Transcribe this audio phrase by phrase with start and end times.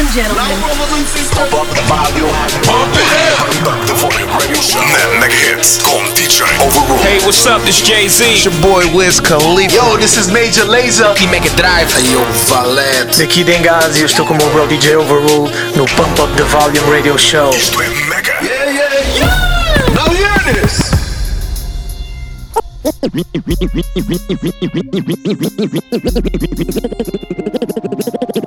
[0.00, 0.56] and gentlemen.
[1.36, 2.32] Pump up the volume.
[2.64, 3.44] Pump it up.
[3.64, 4.80] Pump the volume radio show.
[4.80, 7.02] На Megahits com DJ Overrule.
[7.02, 7.60] Hey, what's up?
[7.64, 8.24] This Jay-Z.
[8.24, 9.74] It's your boy Wiz Khalifa.
[9.74, 11.14] Yo, this is Major Lazer.
[11.20, 11.94] E Mega Drive.
[11.94, 13.18] Aí o Valete.
[13.18, 16.90] Daqui Dengazi, eu estou com o meu bro DJ Overrule no Pump Up the Volume
[16.90, 17.50] Radio Show.
[17.50, 18.32] Isto é Mega.
[18.42, 19.90] Yeah, yeah, yeah.
[19.94, 20.90] Now hear this.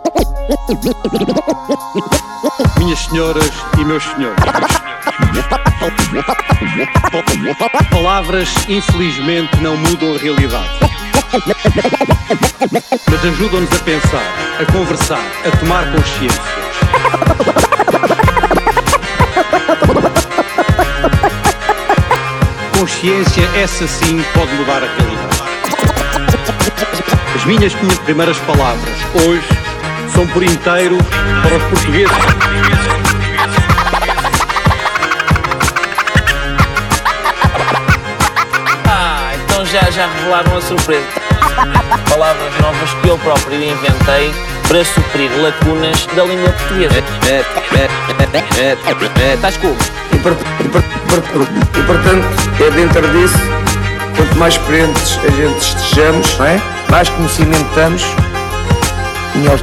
[2.77, 4.43] Minhas senhoras e meus senhores.
[7.91, 10.69] Palavras, infelizmente, não mudam a realidade.
[13.09, 14.23] Mas ajudam-nos a pensar,
[14.59, 16.41] a conversar, a tomar consciência.
[22.79, 25.43] Consciência, essa sim, pode mudar a realidade.
[27.35, 27.73] As minhas
[28.05, 29.62] primeiras palavras, hoje,
[30.13, 30.97] são por inteiro
[31.43, 32.11] para os portugueses.
[38.87, 41.05] Ah, então já, já revelaram a surpresa.
[42.09, 44.33] Palavras novas que eu próprio inventei
[44.67, 47.03] para suprir lacunas da língua portuguesa.
[49.33, 49.75] Estás como?
[50.11, 50.81] E, por- e por-
[51.21, 52.25] por- e, portanto,
[52.65, 53.37] é dentro disso,
[54.15, 56.61] quanto mais experientes a gente estejamos, não é?
[56.89, 58.03] mais conhecimento temos,
[59.35, 59.57] melhor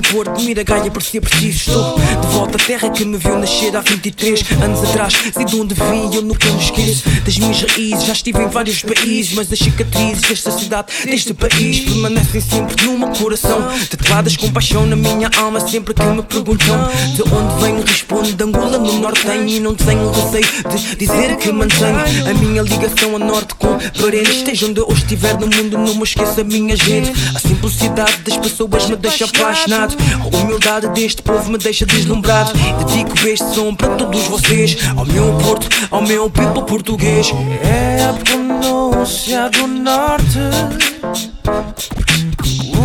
[0.00, 1.58] No Porto, Miragaia, parecia preciso.
[1.58, 5.12] Estou de volta à terra que me viu nascer há 23 anos atrás.
[5.34, 8.82] Sei de onde vim, eu nunca me esqueço Das minhas raízes, já estive em vários
[8.82, 13.68] países Mas as cicatrizes desta cidade, deste país Permanecem sempre no meu coração.
[13.90, 18.42] Tatuadas com paixão na minha alma Sempre que me perguntam de onde venho Respondo de
[18.42, 23.16] Angola, no norte tenho E não tenho receio de dizer que mantenho A minha ligação
[23.16, 27.10] a norte com parentes Esteja onde eu estiver no mundo, não me esqueça minha gente.
[27.34, 29.89] A simplicidade das pessoas me deixa apaixonado
[30.20, 32.52] A humildade deste povo me deixa deslumbrado
[32.84, 37.28] Dedico este som para todos vocês Ao meu Porto, ao meu people português
[37.62, 40.38] É a pronúncia do norte.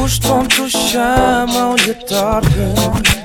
[0.04, 3.25] Os tontos chamam-lhe torpe.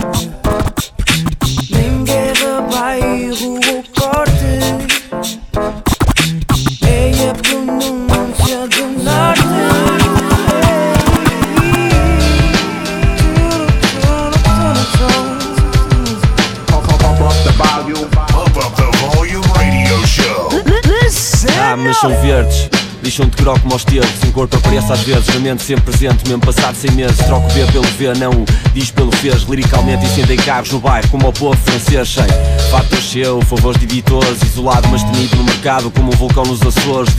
[23.21, 26.75] Lixam-te groco como aos dedos corpo aparece às vezes, na mente sempre presente Mesmo passado
[26.75, 30.81] seis meses, troco B pelo V Não o diz pelo fez, liricalmente Incendei carros no
[30.81, 32.25] bairro, como ao povo francês Sem
[32.71, 37.13] fatores seu, favores de editores Isolado mas temido no mercado Como um vulcão nos Açores.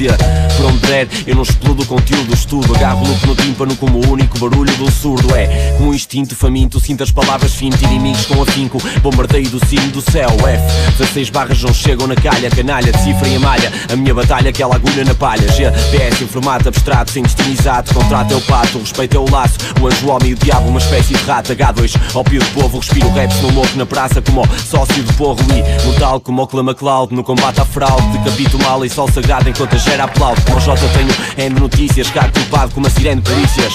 [0.57, 4.11] Por onde der, eu não explodo o conteúdo Estudo, agarro loop no tímpano Como o
[4.11, 5.35] único barulho do surdo.
[5.35, 9.91] É como um instinto faminto, sinto as palavras finto Inimigos com afinco, bombardeio do cimo
[9.91, 13.71] do céu F, 16 barras não chegam na calha Canalha, decifrem a malha.
[13.91, 15.47] A minha batalha, aquela agulha na palha.
[15.51, 19.19] G, PS em formato abstrato, sem destino exato Contrato é o pato, o respeito é
[19.19, 22.39] o laço O anjo, o homem e o diabo, uma espécie de rato H2, ópio
[22.39, 26.41] de povo, respiro rap no morro na praça Como sócio de porro e mortal Como
[26.41, 30.05] o clama Cloud, no combate à fraude Decapito mal e sol sagrado enquanto a gera
[30.05, 30.41] aplaude.
[30.41, 33.73] Como o J tenho N notícias, caro culpado como a sirene polícias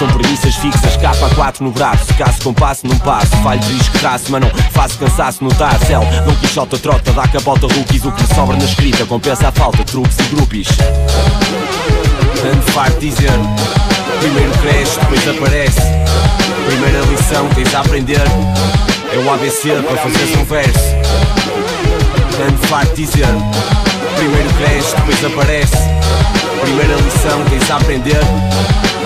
[0.00, 4.24] são premissas fixas, capa a 4 no braço Caso compasso, não passo, falho que traço
[4.30, 8.56] Mas não faço cansaço notar Céu, não quixota trota, dá capota rookies O que sobra
[8.56, 10.68] na escrita, compensa a falta Truques e grupos
[12.50, 13.30] Ando farto dizer
[14.20, 15.80] Primeiro cresce, depois aparece.
[16.66, 18.22] Primeira lição tens a aprender
[19.12, 20.78] É o ABC para fazer um verso.
[22.48, 23.26] Ando farto dizer
[24.16, 25.76] Primeiro cresce, depois aparece.
[26.62, 28.20] Primeira lição tens a aprender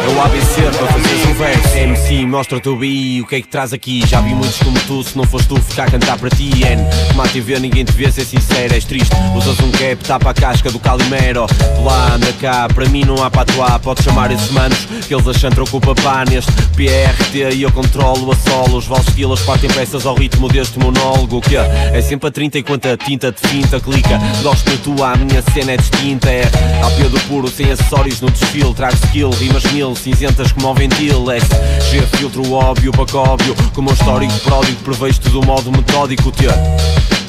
[0.05, 1.79] É o ABC para fazeres um verso.
[1.79, 4.06] MC, mostra o teu BI, o que é que traz aqui?
[4.06, 6.83] Já vi muitos como tu, se não foste tu ficar a cantar para ti N,
[7.19, 9.15] a TV ninguém te vê, ser sincero, és triste.
[9.35, 11.47] Usas um cap, tapa a casca do Calimero.
[11.83, 15.51] Lá, anda cá, para mim não há atuar Podes chamar esses manos, que eles acham
[15.71, 20.15] com o papá Neste PRT e eu controlo a solo Os estilos partem peças ao
[20.15, 24.71] ritmo deste monólogo Que é sempre a 30 enquanto a tinta de finta clica Gosto
[24.71, 26.31] da tua, a minha cena é distinta.
[26.31, 26.43] É
[26.83, 28.73] AP do puro, sem acessórios no desfile.
[28.75, 33.94] Trago skill, rimas mil, cinzentas como ao ventil SG filtro óbvio, bacóbio Com o meu
[33.94, 36.55] histórico pródigo, prevejo tudo do modo metódico Tia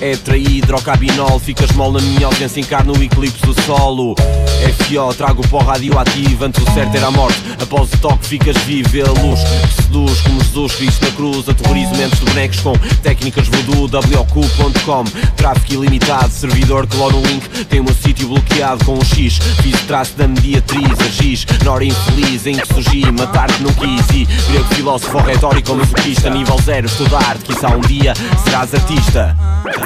[0.02, 4.16] é traidrocabinol, ficas mole na minha ausência, encarno o eclipse do solo.
[4.16, 7.42] FO, trago pó radioativo, antes o certo era a morte.
[7.62, 11.50] Após o toque, ficas vivo, a luz que seduz como Jesus Cristo na cruz.
[11.50, 15.04] Aterrorizo mentes de bonecos com técnicas voodoo, WQ.com.
[15.38, 19.40] Tráfico ilimitado, servidor que logo no link tem o meu sítio bloqueado com um X.
[19.62, 24.10] Fiz traço da mediatriz, a giz, na hora infeliz em que surgi, matar-te não quis.
[24.12, 28.14] E grego filósofo retórico masoquista, nível zero, estudar-te, quizá um dia
[28.44, 29.36] serás artista.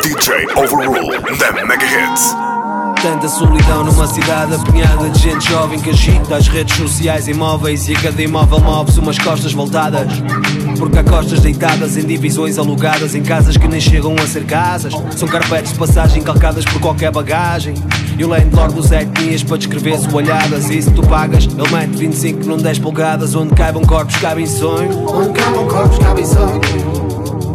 [0.02, 2.59] DJ Overrule, the mega hits.
[3.02, 7.96] Tanta solidão numa cidade apinhada de gente jovem que agita as redes sociais imóveis e
[7.96, 10.12] a cada imóvel move-se umas costas voltadas.
[10.78, 14.94] Porque há costas deitadas em divisões alugadas em casas que nem chegam a ser casas.
[15.16, 17.74] São carpetes de passagem calcadas por qualquer bagagem.
[18.18, 20.70] E o landlord dos etnias para descrever soalhadas.
[20.70, 23.34] E se tu pagas, ele mete 25 num 10 polegadas.
[23.34, 25.08] Onde caibam corpos, cabem sonho.
[25.08, 26.62] Onde caibam corpos, cabem sonho.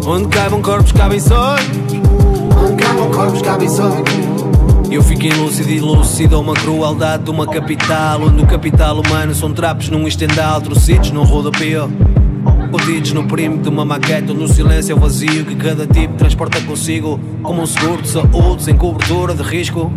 [0.07, 1.65] Onde caibam corpos, cabem sonho.
[2.65, 4.24] Onde caibam corpos, cabem sonho.
[4.91, 9.35] Eu fiquei lúcido e lúcido a uma crueldade de uma capital Onde o capital humano
[9.35, 11.91] são trapos num estendal Trocidos num rodapio
[12.71, 16.15] Podidos no perímetro de uma maquete Onde o silêncio é o vazio que cada tipo
[16.15, 19.93] transporta consigo Como um seguro de saúde sem cobertura de risco.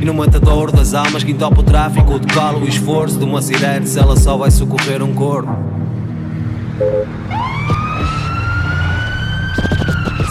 [0.00, 3.42] E no matador das almas que entopa o tráfico De qual o esforço de uma
[3.42, 5.50] sirene Se ela só vai socorrer um corpo.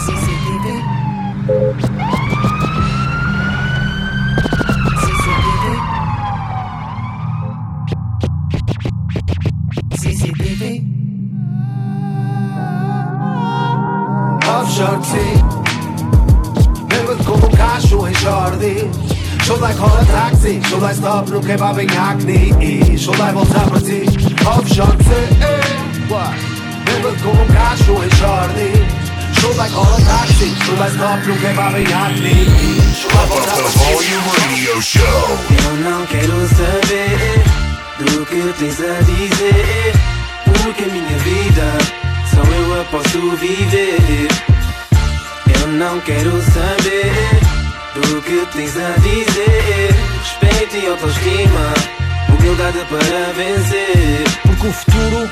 [0.06, 0.82] CCTV.
[19.48, 23.80] Show like rola táxi Show like stop no kebab em acne Show like voltar para
[23.80, 24.44] ti Sea
[26.84, 28.70] Bêbado como um cachorro em Jordi
[29.40, 32.44] Show like rola táxi Show like stop no kebab em acne
[32.92, 35.38] Show like voltar para ti Volume Radio Show.
[35.64, 37.42] Eu não quero saber
[38.00, 39.92] do que tens a dizer,
[40.44, 41.78] porque a minha vida
[42.30, 44.28] só eu a posso viver.
[45.58, 47.47] Eu não quero saber
[48.00, 51.74] do que tens a dizer, respeito e autoestima,
[52.38, 54.24] humildade para vencer.
[54.42, 55.30] Porque o futuro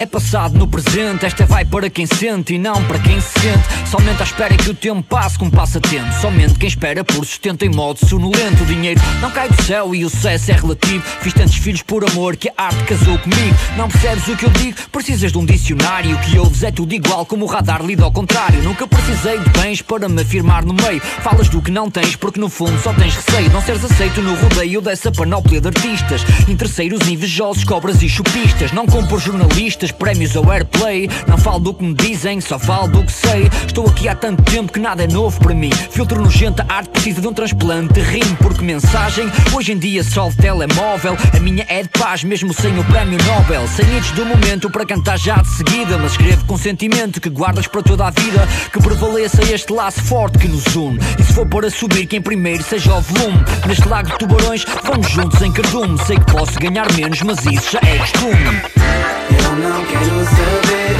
[0.00, 3.68] é passado no presente, esta vai para quem sente e não para quem se sente.
[3.90, 6.10] Somente à espera que o tempo passe com um passatempo.
[6.22, 8.62] Somente quem espera por sustento em modo sonolento.
[8.62, 11.04] O dinheiro não cai do céu e o sucesso é relativo.
[11.20, 13.54] Fiz tantos filhos por amor que a arte casou comigo.
[13.76, 14.78] Não percebes o que eu digo?
[14.90, 16.16] Precisas de um dicionário.
[16.16, 18.62] O que ouves é tudo igual, como o radar lido ao contrário.
[18.62, 21.00] Nunca precisei de bens para me afirmar no meio.
[21.00, 23.50] Falas do que não tens, porque no fundo só tens receio.
[23.50, 26.22] Não seres aceito no rodeio dessa panóplia de artistas.
[26.48, 28.72] Interesseiros, invejosos, cobras e chupistas.
[28.72, 31.08] Não compro jornalistas prémios ou airplay.
[31.26, 33.50] Não falo do que me dizem, só falo do que sei.
[33.66, 35.70] Estou aqui há tanto tempo que nada é novo para mim.
[35.90, 38.36] Filtro nojento, a arte precisa de um transplante rimo.
[38.36, 41.16] Porque mensagem, hoje em dia só de telemóvel.
[41.34, 43.66] A minha é de paz, mesmo sem o prémio Nobel.
[43.68, 45.98] Sem hits do momento para cantar já de seguida.
[45.98, 48.48] Mas escrevo com sentimento que guardas para toda a vida.
[48.72, 50.98] Que prevaleça este laço forte que nos une.
[51.18, 53.38] E se for para subir, quem primeiro seja o volume.
[53.66, 55.98] Neste lago de tubarões, vamos juntos em cardume.
[56.04, 59.19] Sei que posso ganhar menos, mas isso já é costume.
[59.60, 60.96] Não quero saber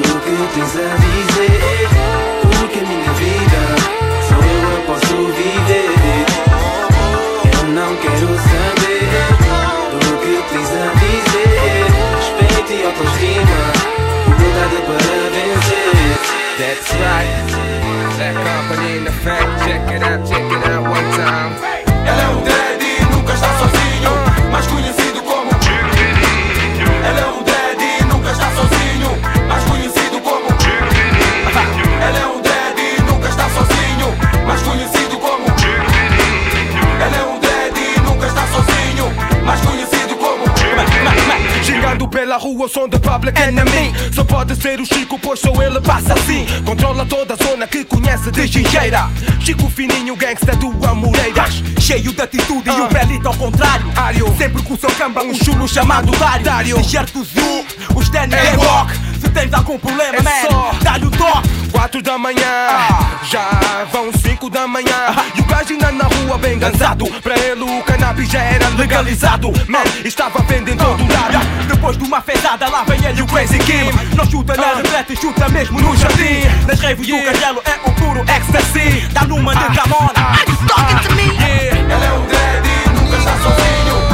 [0.00, 1.88] do que tens a dizer,
[2.58, 3.35] porque minha vida
[42.46, 43.92] rua, o som do public enemy.
[44.12, 46.46] Só pode ser o Chico, pois sou ele, passa assim.
[46.64, 49.10] Controla toda a zona que conhece de gingeira.
[49.40, 51.62] Chico Fininho, gangsta do Amoreiras.
[51.80, 53.86] Cheio de atitude e o pelito ao contrário.
[54.38, 56.12] Sempre com o seu camba, um chulo chamado
[56.42, 56.76] Dário.
[56.76, 58.92] T-shirt do Zoo, os ténis é rock.
[59.36, 60.70] Tens algum problema, É man, só.
[60.80, 61.48] dá-lhe o toque.
[61.70, 62.40] Quatro da manhã,
[63.24, 65.14] já vão cinco da manhã.
[65.34, 67.04] E o gajo ainda na rua bem cansado.
[67.22, 69.52] Pra ele o cannabis já era legalizado.
[69.68, 71.38] Man, estava vendo em todo lado.
[71.68, 73.90] Depois de uma fezada, lá vem ele e o Crazy Kim.
[74.16, 76.40] Não chuta na retreta e chuta mesmo no jardim.
[76.66, 79.06] Nas raves do Carrelo é o puro ecstasy.
[79.12, 80.36] Dá numa de Camona.
[80.38, 84.05] Ele é um daddy, nunca está sozinho,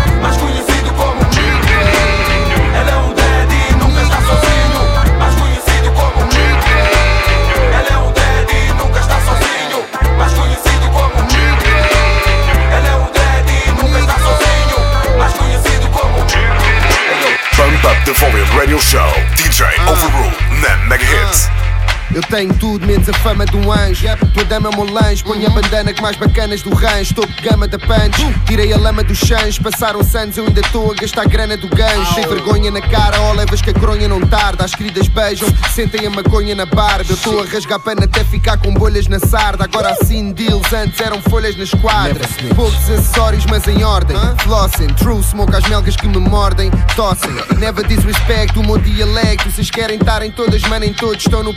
[17.85, 19.11] Up the Volume Radio Show.
[19.35, 21.72] DJ Overrule na Mega Hits.
[22.15, 24.07] Eu tenho tudo menos a fama de um anjo.
[24.35, 25.25] Tua dama é meu lanche.
[25.25, 27.15] Ponho a bandana que mais bacanas do rancho.
[27.15, 29.59] Topo de gama da punch Tirei a lama dos chãs.
[29.59, 32.15] Passaram-se anos eu ainda estou a gastar grana do gancho.
[32.15, 34.65] Sem vergonha na cara Ó levas que a coronha não tarda.
[34.65, 37.07] As queridas beijam Sentem a maconha na barba.
[37.09, 39.65] Eu estou a rasgar pano até ficar com bolhas na sarda.
[39.65, 42.29] Agora assim deals Antes eram folhas na esquadra.
[42.55, 44.17] Poucos acessórios mas em ordem.
[44.43, 46.71] Flossing True smoke às melgas que me mordem.
[46.95, 49.51] Tossem Never disrespect o meu dialecto.
[49.51, 51.55] Vocês querem estar em todas Mano em todos estão no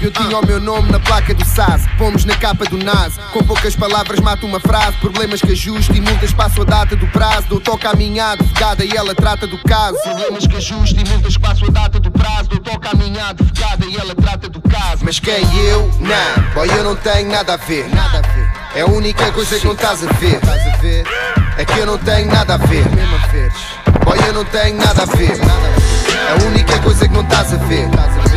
[0.00, 1.86] Eu tinha o meu nome na placa do SAS.
[1.96, 3.18] Pomos na capa do NAS.
[3.32, 4.96] Com poucas palavras mato uma frase.
[4.98, 7.46] Problemas que ajusto e multas passo a data do prazo.
[7.48, 9.96] Dou toque à minha advogada e ela trata do caso.
[10.02, 12.50] Problemas que ajusto e multas passo a data do prazo.
[12.50, 15.04] Dou toque à minha advogada e ela trata do caso.
[15.04, 15.42] Mas quem?
[15.66, 15.90] Eu?
[16.00, 17.88] Não, boy eu não tenho nada a ver.
[17.94, 18.52] Nada a ver.
[18.74, 20.36] É a única coisa que não estás a ver.
[20.36, 21.04] Estás a ver?
[21.56, 22.84] É que eu não tenho nada a ver.
[22.90, 23.56] Mesmo a veres.
[24.04, 25.38] Boy eu não tenho nada a ver.
[25.38, 27.84] É a única coisa que não estás a ver.
[27.84, 28.33] É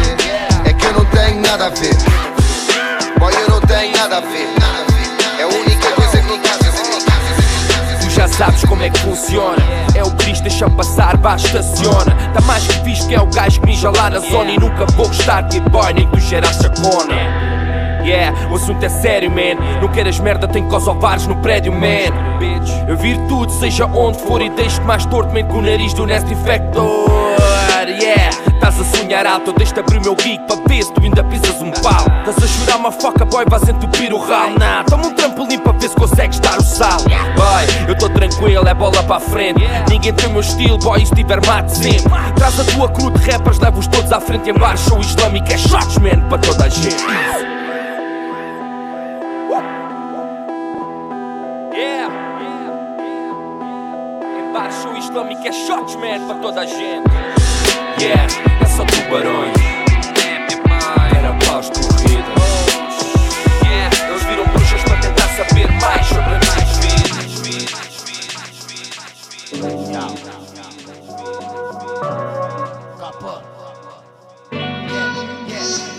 [1.47, 1.95] nada a ver
[3.17, 4.47] Boy eu não tenho nada a ver
[5.39, 9.61] É a única coisa que não a ver Tu já sabes como é que funciona.
[9.95, 12.15] É o Cristo, deixa passar, vá, estaciona.
[12.33, 14.51] Tá mais que fixe que é o gajo que mija lá na zona.
[14.51, 17.15] E nunca vou gostar de boy, nem tu cheiras chacona.
[18.03, 19.55] Yeah, o assunto é sério, man.
[19.81, 22.37] Não queiras merda, tem cosovares no prédio, man.
[22.87, 26.05] Eu viro tudo, seja onde for, e deixo-te mais torto, man, com o nariz do
[26.05, 27.46] Nest Infector.
[28.77, 31.71] Estás a sonhar alto, deixo-te abrir o meu geek para ver tu ainda pisas um
[31.71, 32.05] pau.
[32.19, 34.59] Estás a chorar uma foca, boy, vais entupir o ralo.
[34.59, 36.99] Nah, toma um trampolim para ver se consegues dar o sal.
[36.99, 39.61] Boy, eu estou tranquilo, é bola para a frente.
[39.89, 42.11] Ninguém tem o meu estilo, boy, e se tiver mate sempre.
[42.35, 44.77] Traz a tua crew de rappers, leva-os todos à frente em bar.
[44.77, 47.03] Show islâmico é shots, man, para toda a gente.
[51.73, 52.26] Yeah,
[54.67, 57.09] Bar, show islâmico é shots, man, para toda a gente.
[58.01, 58.27] Yeah,
[58.61, 59.55] é só tubarões.
[61.17, 61.96] Era paus de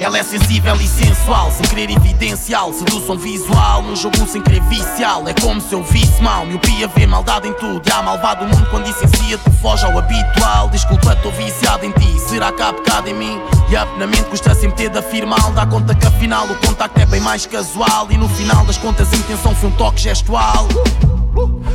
[0.09, 2.73] Ela é sensível e sensual, sem querer evidencial.
[2.73, 5.29] Sedução visual, num jogo sem querer vicial.
[5.29, 7.87] É como se eu visse mal, miopia vê maldade em tudo.
[7.87, 10.71] E há malvado mundo quando licencia, tu foge ao habitual.
[10.71, 12.19] Desculpa, estou viciado em ti.
[12.21, 13.39] Será que há pecado em mim?
[13.71, 15.53] Yup, na mente custa sempre ter de afirmar.
[15.53, 18.07] Dá conta que afinal o contacto é bem mais casual.
[18.09, 20.69] E no final das contas a intenção foi um toque gestual.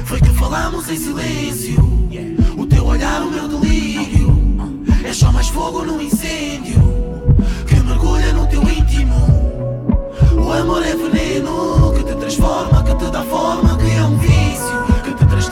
[0.05, 2.09] Foi que falamos em silêncio.
[2.57, 4.83] O teu olhar, o meu delírio.
[5.05, 6.92] É só mais fogo no incêndio
[7.93, 9.15] mergulha no teu íntimo.
[10.33, 14.42] O amor é veneno que te transforma, que te dá forma, que é um vício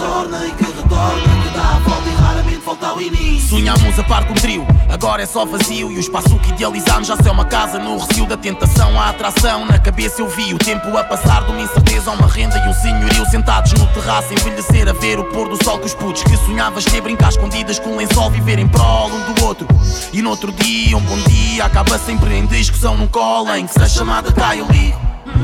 [0.02, 3.50] transtorna e que retorna, que dá a volta e raramente volta ao início.
[3.50, 5.92] Sonhámos a par com um trio, agora é só vazio.
[5.92, 9.00] E o espaço que idealizámos já se é uma casa no recio da tentação.
[9.00, 12.28] A atração na cabeça eu vi o tempo a passar de uma incerteza a uma
[12.28, 14.34] renda e um senhorio sentados no terraço.
[14.34, 17.78] Envelhecer a ver o pôr do sol com os putos que sonhavas ter brincar escondidas
[17.78, 19.68] com um lençol, viver em prol um do outro.
[20.12, 23.74] E no outro dia, um bom dia, acaba sempre em discussão num colo em que
[23.74, 25.00] se a chamada cai eu ligo,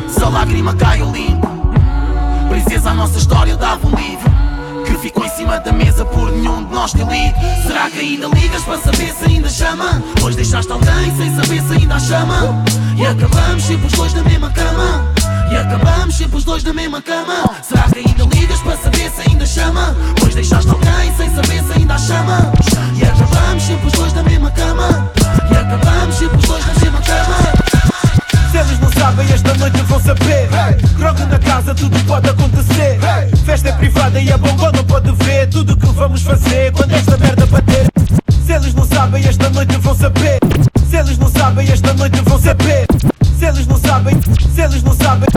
[0.09, 1.47] se a lágrima cai eu limpo.
[2.49, 4.36] Princesa, a nossa história dava um livro
[5.07, 7.35] ficou em cima da mesa por nenhum de nós ter lido.
[7.65, 10.03] Será que ainda ligas para saber se ainda chama?
[10.19, 12.63] Pois deixaste alguém sem saber se ainda a chama.
[12.97, 15.05] E acabamos sempre os dois na mesma cama.
[15.49, 17.49] E acabamos sempre os dois na mesma cama.
[17.63, 19.95] Será que ainda ligas para saber se ainda chama?
[20.19, 22.51] Pois deixaste alguém sem saber se ainda a chama.
[22.95, 25.09] E acabamos sempre os dois na mesma cama.
[25.49, 27.76] E acabamos sempre os dois na mesma cama.
[28.51, 30.47] Se eles não sabem, esta noite vão saber.
[30.97, 32.97] Droga na casa, tudo pode acontecer.
[33.45, 36.93] Festa é privada e é a bomba não pode ver tudo que vamos fazer quando
[36.93, 37.87] esta merda bater.
[38.45, 40.39] Se eles não sabem, esta noite vão saber.
[40.89, 42.85] Se eles não sabem, esta noite vão saber.
[43.37, 44.15] Se eles não sabem,
[44.55, 45.36] se eles não sabem.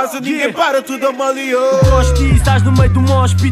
[0.00, 1.58] Casa, ninguém para, tudo malio.
[1.90, 3.00] Gosto disso, estás no meio do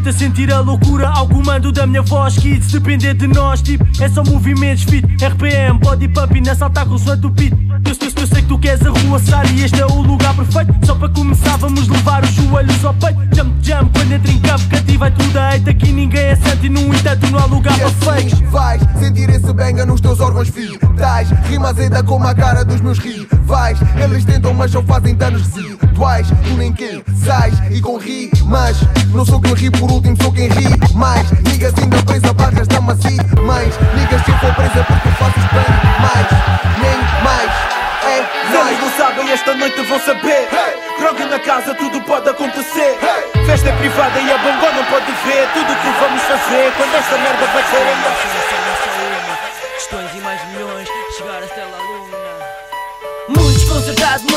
[0.09, 4.09] a sentir a loucura ao comando da minha voz Kids, depender de nós, tipo, é
[4.09, 5.05] só movimentos fit.
[5.23, 8.47] RPM, body pump e saltar com o som do beat eu, eu, eu sei que
[8.47, 10.73] tu queres arruaçar e este é o lugar perfeito.
[10.85, 13.19] Só para começar vamos levar os joelhos ao peito.
[13.35, 16.65] Jump, jump, quando entra em campo cativa é tudo a hate Aqui ninguém é santo
[16.65, 20.01] e no entanto não há lugar E para assim fakes Vais sentir esse benga nos
[20.01, 24.81] teus órgãos vitais Rima azeda como a cara dos meus rivais Eles tentam mas só
[24.81, 28.77] fazem danos residuais Tu nem quem sais e com rimas.
[29.13, 31.29] Não sou quem ri por último, sou quem ri mais.
[31.43, 36.27] Niggas ainda presa, barras da macia Mães, niggas se for presa porque fazes bem mais.
[36.79, 37.51] Nem mais,
[38.05, 38.19] é
[38.69, 40.47] eles não sabem, esta noite vão saber.
[40.99, 42.97] Grog na casa, tudo pode acontecer.
[43.45, 45.49] Festa é privada e a bongo não pode ver.
[45.53, 46.71] Tudo que vamos fazer.
[46.77, 48.88] Quando esta merda vai ser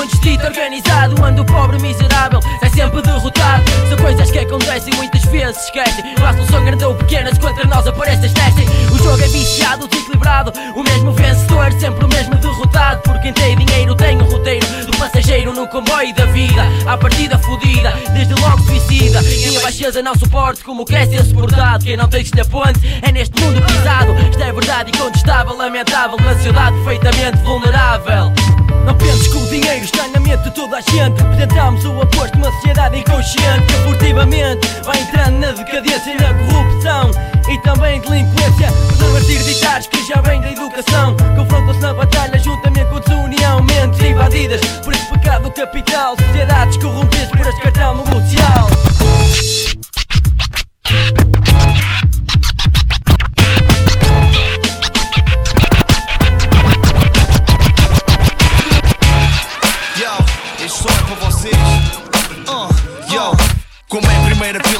[0.03, 3.63] muito distrito organizado Ando pobre, miserável, é sempre derrotado.
[3.89, 6.05] São coisas que acontecem muitas vezes esquecem.
[6.19, 10.53] Uma solução grande ou pequena, se contra nós apareces testem O jogo é viciado, desequilibrado
[10.75, 13.03] O mesmo vencedor, sempre o mesmo derrotado.
[13.03, 16.63] Por quem tem dinheiro tem um roteiro Do passageiro no comboio da vida.
[16.87, 21.85] À partida fodida, desde logo suicida Quem a baixeza não suporte como quer ser suportado.
[21.85, 26.35] Quem não tem que ponte é neste mundo pisado Isto é verdade incontestável, lamentável Uma
[26.35, 28.33] sociedade perfeitamente vulnerável
[28.85, 31.21] não penses que o dinheiro está na mente de toda a gente.
[31.23, 37.11] Representamos o oposto, uma sociedade inconsciente Que furtivamente vai entrando na decadência e na corrupção
[37.49, 38.69] E também delinquência.
[38.99, 44.61] Revertir ditados que já vem da educação Confrontam-se na batalha juntamente com desunião Mentes invadidas
[44.85, 46.17] por esse pecado capital.
[46.17, 48.05] Sociedades corrompidas por este cartão no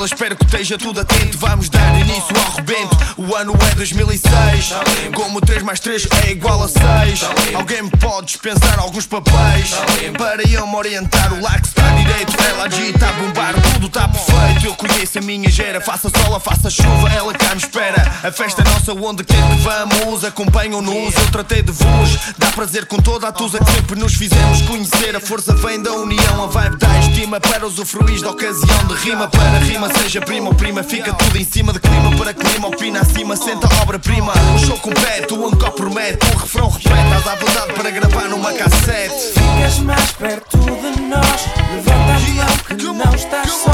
[0.05, 1.39] espero que esteja tudo atento.
[1.39, 2.82] Vamos dar início ao rebento.
[3.29, 4.75] O ano é 2006.
[5.15, 7.21] Como 3 mais 3 é igual a 6.
[7.55, 9.71] Alguém me pode dispensar alguns papéis
[10.19, 11.33] para eu me orientar.
[11.33, 13.55] O lax está direito, ela agita a bombar.
[13.75, 14.67] Tudo está perfeito.
[14.67, 15.81] Eu conheço a minha gera.
[15.81, 18.03] Faça sol, faça chuva, ela cá me espera.
[18.25, 21.15] A festa é nossa, onde quer que vamos, acompanham-nos.
[21.15, 25.15] Eu tratei de vos, dá prazer com toda a tusa que sempre nos fizemos conhecer.
[25.15, 29.29] A força vem da união, a vibe da estima para usufruir da ocasião de rima
[29.29, 33.12] para rima, seja prima ou prima, fica tudo em cima de clima para clima, opina
[33.13, 34.33] acima, senta obra-prima.
[34.55, 38.53] O show completo, um copo promete, um refrão repete, estás à vontade para gravar numa
[38.53, 39.33] cassete.
[39.35, 41.47] Ficas mais perto de nós.
[41.73, 43.71] Levanta a mão que não estás só.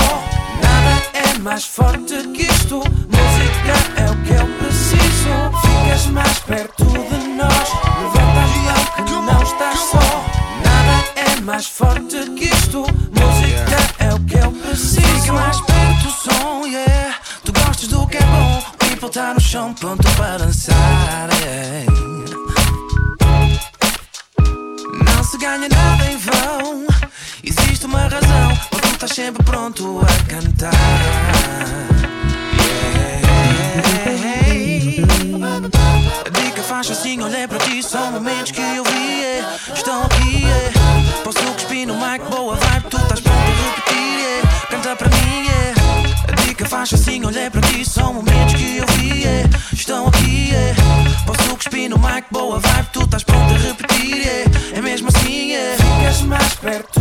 [0.62, 2.76] Nada é mais forte que isto.
[2.78, 5.30] Música é o que eu preciso.
[5.62, 7.68] Ficas mais perto de nós.
[8.02, 10.24] Levanta a mão que não estás só.
[10.64, 12.80] Nada é mais forte que isto.
[12.80, 15.00] Música é o que eu preciso.
[15.00, 17.14] Fica mais perto do som, yeah.
[17.44, 18.57] Tu gostas do que é bom.
[18.57, 18.57] O
[18.98, 21.86] people tá no chão pronto para dançar, yeah
[25.04, 26.86] não se ganha nada em vão.
[27.44, 30.72] Existe uma razão, mas tu estás sempre pronto a cantar.
[34.88, 35.68] Yeah.
[36.32, 39.20] Dica faz assim, olhei para ti, são momentos que eu vi.
[39.20, 39.56] yeah.
[39.74, 41.22] Estão aqui, yeah.
[41.22, 43.07] posso cuspir no mic, boa vibe, tu
[46.68, 49.22] faz assim, olhei para ti, são momentos que eu vi.
[49.22, 49.48] yeah.
[49.72, 50.78] Estão aqui, yeah.
[51.26, 54.16] posso cuspir no mic, boa vibe, tu estás pronto a repetir.
[54.16, 54.50] yeah.
[54.74, 55.82] É mesmo assim, yeah.
[55.82, 56.97] ficas mais perto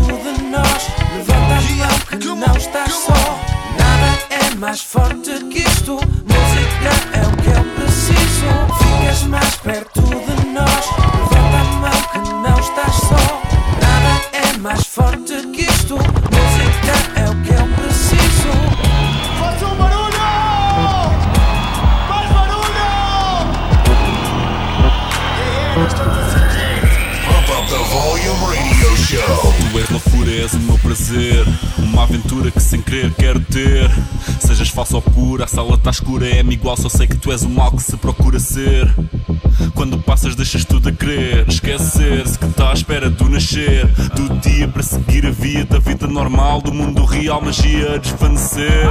[35.88, 37.82] pura, a sala tá escura, é-me igual, só sei que tu és o mal que
[37.82, 38.94] se procura ser.
[39.78, 41.48] Quando passas, deixas tudo a crer.
[41.48, 43.86] Esquecer-se que está à espera do nascer.
[44.16, 46.64] Do dia para seguir a via da vida normal.
[46.64, 48.90] Do mundo real, magia a desvanecer.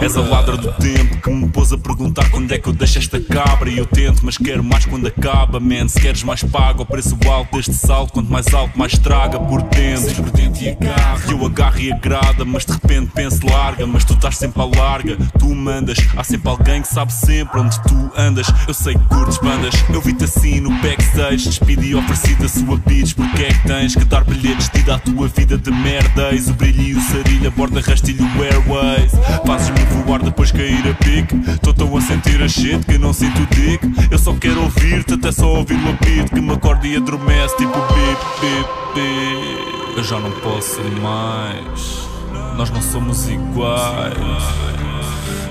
[0.00, 2.98] És a ladra do tempo que me pôs a perguntar quando é que eu deixo
[2.98, 3.68] esta cabra.
[3.68, 5.86] E eu tento, mas quero mais quando acaba, man.
[5.86, 8.14] Se queres mais pago, ao preço alto deste salto.
[8.14, 10.14] Quanto mais alto, mais traga por dentro.
[10.14, 11.30] Por dentro e agarra.
[11.30, 13.86] Eu agarro e agrada, mas de repente penso larga.
[13.86, 15.98] Mas tu estás sempre à larga, tu mandas.
[16.16, 18.46] Há sempre alguém que sabe sempre onde tu andas.
[18.66, 19.74] Eu sei que curtes bandas.
[19.92, 23.14] Eu vi-te assim no backstage, despedi oferecido a sua bitch.
[23.14, 26.30] Porque é que tens que dar bilhetes ida à tua vida de merda?
[26.32, 29.12] Eis o brilho e o sarilho, a borda rastilho airways.
[29.46, 31.36] Fazes-me voar depois cair a pique.
[31.62, 33.80] Tô tão a sentir a shit que não sinto dick.
[34.10, 37.78] Eu só quero ouvir-te, até só ouvir o apito que me acorda e adormece, tipo
[37.78, 39.96] bip, bip, bip.
[39.96, 42.08] Eu já não posso mais.
[42.56, 44.16] Nós não somos iguais.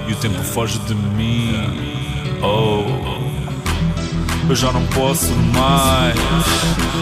[0.08, 2.00] E o tempo foge de mim.
[2.42, 3.29] Oh.
[4.50, 6.16] Eu já não posso mais.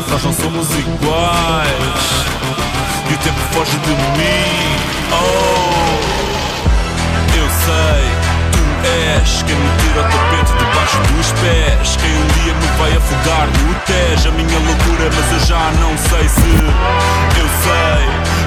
[0.09, 1.71] Nós não somos iguais.
[3.09, 4.75] E o tempo foge de mim.
[5.13, 5.95] Oh,
[7.37, 8.03] eu sei,
[8.51, 11.95] tu és quem me tira o tapete debaixo dos pés.
[11.95, 14.27] Quem um dia me vai afogar no Tejo.
[14.27, 16.51] A minha loucura, mas eu já não sei se.
[17.39, 18.03] Eu sei,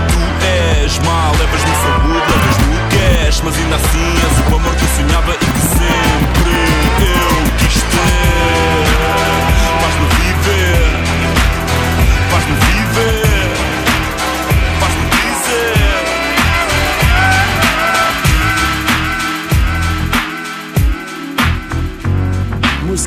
[0.09, 2.79] tu és mal, levas-me saúde, levas-me o
[3.25, 3.41] cash.
[3.45, 6.53] Mas ainda assim és o amor que eu sonhava e que sempre
[7.01, 8.90] eu quis ter.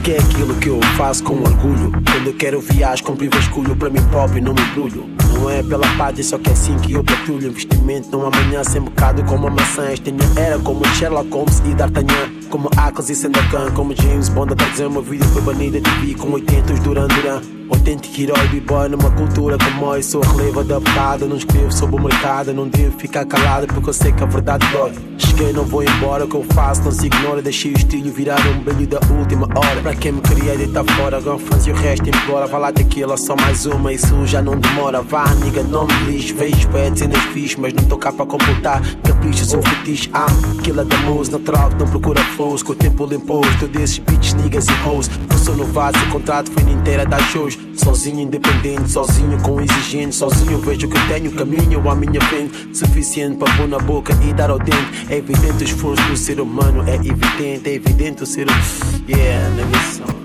[0.04, 1.92] Música é aquilo que eu faço com orgulho.
[2.12, 5.06] Quando eu quero viajar, compro e vasculho para mim próprio, não me embrulho.
[5.34, 7.48] Não é pela pátria, só que é assim que eu patrulho.
[7.48, 9.86] Investimento num amanhã sem bocado como a maçã.
[9.86, 12.34] Esta minha era como Sherlock Holmes e D'Artagnan.
[12.50, 16.16] Como Ackles e Sandokan, como James Bond a trazer uma vida foi banida de TV
[16.16, 17.42] com 80 os Duran Duran.
[17.70, 22.54] Autêntico herói b-boy numa cultura como eu Sou relevo adaptado, não escrevo sobre o mercado
[22.54, 24.92] Não devo ficar calado porque eu sei que a verdade dói
[25.34, 27.42] Cheguei, não vou embora, o que eu faço não se ignora.
[27.42, 29.82] Deixei o estilo virar um brilho da última hora.
[29.82, 32.46] Pra quem me queria deitar fora, ganfãs e o resto embora.
[32.46, 35.02] Vai lá daquilo, só mais uma, isso já não demora.
[35.02, 38.80] Vá amiga, não me lixo, vejo pé cenas fixe Mas não tô cá pra completar,
[39.02, 40.08] capricho, sou fetiche.
[40.14, 40.28] Ah,
[40.62, 44.36] killer da música, não troco, não procura flows Que o tempo limpou, tu desses bitches,
[44.36, 45.10] niggas e hoes.
[45.44, 47.60] Sou novato, o contrato foi inteira das shows.
[47.76, 50.16] Sozinho, independente, sozinho com exigente.
[50.16, 52.70] Sozinho vejo que tenho caminho à minha frente.
[52.74, 55.06] Suficiente para pôr na boca e dar ao dente.
[55.10, 58.64] É evidente o esforço do ser humano É evidente, é evidente o ser humano
[59.08, 60.24] Yeah, na missão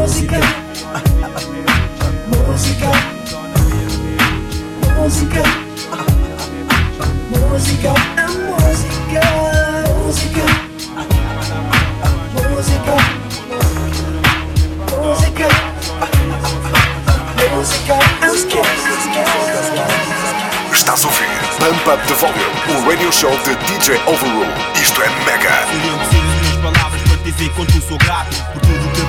[0.00, 0.40] Música.
[2.28, 2.90] Música.
[4.96, 5.42] Música.
[7.30, 7.92] Música.
[8.48, 9.22] Música.
[9.92, 10.44] Música.
[12.32, 12.96] Música.
[15.00, 15.48] Música.
[17.50, 17.88] Música.
[18.26, 18.62] Música.
[20.72, 21.08] Estás a
[21.60, 24.48] Pump Up the Volume, o radio show de DJ Overrule.
[24.80, 25.50] Isto é mega.
[26.62, 29.02] Palavras para dizer quanto sou grato Por tudo que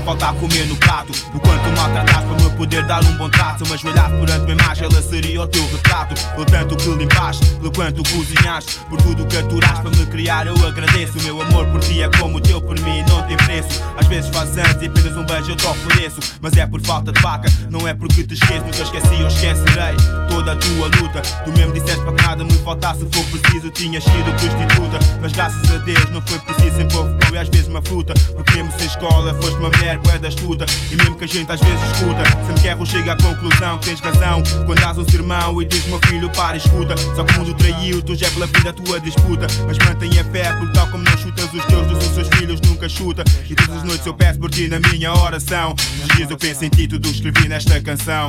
[0.00, 1.12] faltar comer no prato.
[1.34, 3.64] O quanto maltrataste para me poder dar um bom trato.
[3.68, 6.14] Mas ajoelhado perante uma imagem, ela seria o teu retrato.
[6.34, 10.54] Pelo tanto que limpaste, pelo quanto cozinhaste Por tudo que aturaste para me criar, eu
[10.66, 11.18] agradeço.
[11.18, 13.82] O meu amor por ti é como o teu por mim, não tem preço.
[13.96, 16.20] Às vezes faz anos e apenas um beijo eu te ofereço.
[16.40, 18.64] Mas é por falta de vaca, não é porque te esqueço.
[18.64, 19.96] Nunca esqueci ou esquecerei
[20.28, 21.22] toda a tua luta.
[21.44, 25.32] Tu mesmo disseste para que nada me faltasse, se for preciso Tinhas sido prostituta, mas
[25.32, 26.76] graças a Deus não foi preciso.
[26.76, 28.14] Sempre houve às vezes uma fruta.
[28.34, 30.66] Porque mesmo sem escola foste uma mulher bué da estuda.
[30.90, 33.78] E mesmo que a gente às vezes escuta Sempre que erro chega à conclusão.
[33.78, 36.96] Que tens razão Quando dás um sermão e diz meu filho para escuta.
[36.96, 39.46] Só que o mundo traiu, tu já é pela vida a tua disputa.
[39.66, 43.24] Mas mantenha fé, porque tal como não chutas os teus dos seus filhos nunca chuta.
[43.48, 45.74] E todas as noites eu peço por ti na minha oração.
[46.02, 48.28] Os dias eu penso em ti, tudo escrevi nesta canção.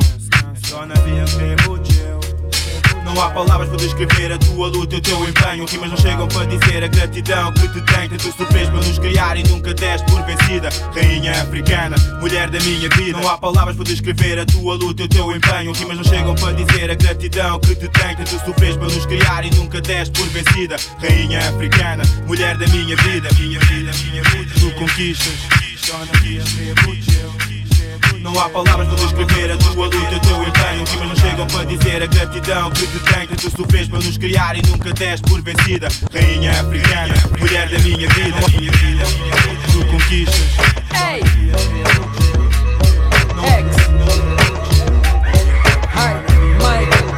[0.67, 1.25] Só na vida
[3.13, 5.65] não há palavras para descrever a tua luta e o teu empenho.
[5.65, 9.37] Rimas não chegam para dizer a gratidão que te tenho Tanto sofres para nos criar
[9.37, 10.69] e nunca deste por vencida.
[10.95, 13.19] Rainha africana, mulher da minha vida.
[13.19, 15.71] Não há palavras para descrever a tua luta e o teu empenho.
[15.73, 19.45] Rimas não chegam para dizer a gratidão que te tenho Tanto sofres para nos criar
[19.45, 20.75] e nunca deste por vencida.
[20.99, 23.29] Rainha africana, mulher da minha vida.
[23.37, 24.53] Minha vida, minha vida.
[24.59, 25.33] Tu conquistas,
[25.77, 26.43] só na vida,
[28.33, 31.65] não há palavras para descrever a tua luta o teu empenho Rimas não chegam para
[31.65, 35.29] dizer a gratidão que te tenho Que tu sofres para nos criar e nunca deste
[35.29, 38.37] por vencida Rainha africana, mulher da minha vida
[39.71, 40.41] Tu conquistas
[40.93, 41.21] Hey!
[43.41, 43.75] X.
[45.95, 46.13] Hi,
[46.59, 47.11] Mike.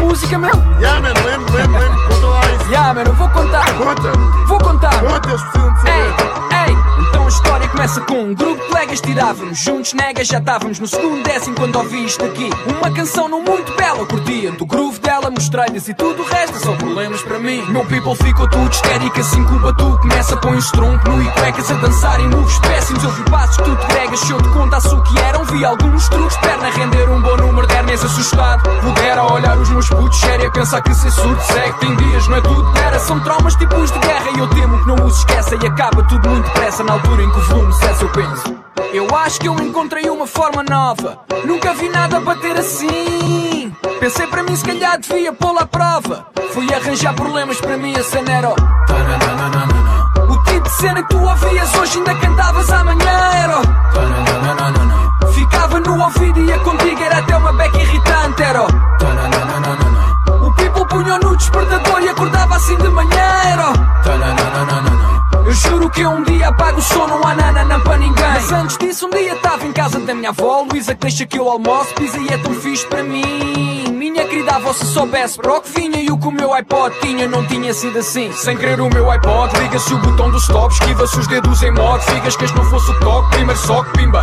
[0.00, 0.50] música, meu?
[0.78, 2.08] Yeah, man, lembro, lembro, lembro.
[2.08, 2.70] Conta lá isso.
[2.70, 3.64] Yeah, mano, vou contar.
[3.74, 4.12] Conta.
[4.46, 5.00] Vou contar.
[5.00, 6.14] Conta, eles precisam de saber.
[6.52, 10.38] Ei, ei, então a história começa com um grupo de colegas tirávamos juntos negas, já
[10.38, 12.48] estávamos no segundo décimo quando ouvi isto aqui.
[12.66, 16.72] Uma canção não muito bela, curtia do groove dela, mostrei-lhes e tudo o resto só
[16.76, 17.62] problemas para mim.
[17.68, 19.98] Meu people ficou tudo histérico, assim culpa tu.
[19.98, 23.02] Começa, põe o tronco nu e cuecas a dançar em moves péssimos.
[23.02, 25.64] Eu vi passos que tu te gregas, se eu te contasse o que eram, vi
[25.64, 28.62] alguns truques, perna a render um bom número de hernias assustado.
[28.80, 32.36] Pudera olhar os meus putos sério a pensar que ser surdo segue, tem dias, não
[32.36, 32.98] é tudo era.
[32.98, 36.28] São traumas tipos de guerra e eu temo que não os esqueça e acaba tudo
[36.28, 38.54] muito depressa na altura em que o volume cessa, eu penso.
[38.92, 41.20] Eu acho que eu encontrei uma forma nova.
[41.46, 43.74] Nunca vi nada bater assim.
[43.98, 46.26] Pensei para mim, se calhar devia pô-la à prova.
[46.52, 48.50] Fui arranjar problemas para mim, a cena era.
[48.50, 53.10] o- tipo de cena que tu ouvias hoje ainda cantavas amanhã
[53.42, 53.60] era.
[55.32, 58.62] Ficava no ouvido e ia contigo, era até uma beca irritante, era.
[58.64, 63.72] o- people punhou no despertador e acordava assim de manhã, era.
[65.44, 66.31] Eu juro que um dia
[67.02, 68.24] apago o som, não há nanana para ninguém.
[68.24, 71.38] Mas antes disso, um dia estava em casa da minha avó, Luísa, que deixa que
[71.38, 74.01] eu almoço, pisa e é tão fixe para mim.
[74.52, 77.42] Avó, se soubesse para o que vinha e o que o meu iPod tinha, não
[77.46, 78.30] tinha sido assim.
[78.32, 82.02] Sem querer o meu iPod, liga-se o botão do stop, esquiva-se os dedos em modo,
[82.02, 84.22] figas que este não fosse o toque, primeiro só que pimba.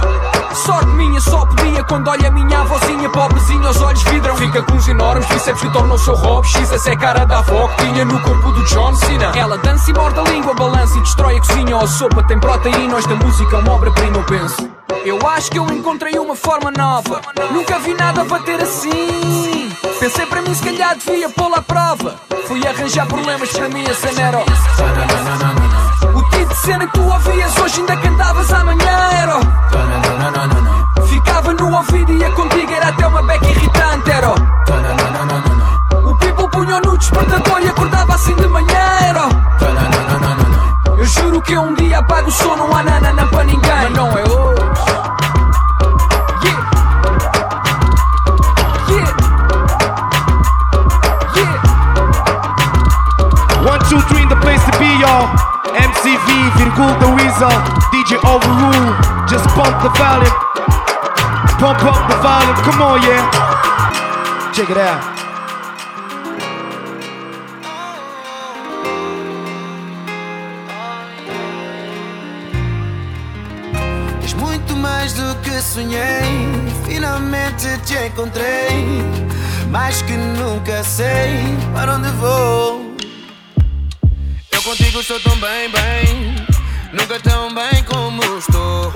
[0.54, 4.36] Sorte minha, só podia quando olha a minha avózinha, pobrezinha, os olhos vidram.
[4.36, 7.68] Fica com os enormes bíceps que tornam seu rob, X, essa é cara da avó
[7.70, 9.32] que tinha no corpo do John Cena.
[9.36, 12.39] Ela dança e morde a língua, balança e destrói a cozinha ou a sopa, tem
[12.39, 14.79] proteína, esta música é uma obra-prima, eu penso.
[15.06, 17.21] Eu acho que eu encontrei uma forma nova.
[17.52, 19.69] Nunca vi nada bater assim.
[19.99, 22.15] Pensei para mim, se calhar devia pô-la à prova.
[22.47, 24.39] Fui arranjar problemas para mim, a era.
[24.39, 29.39] o- tipo de cena que tu ouvias hoje ainda cantavas amanhã era.
[31.08, 34.30] Ficava no ouvido e ia contigo, era até uma beca irritante, era.
[34.32, 39.38] O people punhou no despertador e acordava assim de manhã, era.
[41.30, 43.72] Juro que um dia apago o som, não há nanana para ninguém.
[43.72, 44.60] Mas não é hoje.
[53.89, 55.26] Two, three in the place to be, y'all.
[55.74, 57.50] MCV, Virgul the Weasel,
[57.92, 58.94] DJ Overrule.
[59.28, 60.30] Just pump the volume.
[61.58, 62.56] Pump up the volume.
[62.62, 64.52] Come on, yeah.
[64.54, 65.18] Check it out.
[75.62, 76.50] Sonhei.
[76.86, 79.04] Finalmente te encontrei.
[79.69, 82.95] Mais que nunca sei para onde vou.
[84.52, 86.36] Eu contigo estou tão bem, bem.
[86.91, 88.91] Nunca tão bem como estou.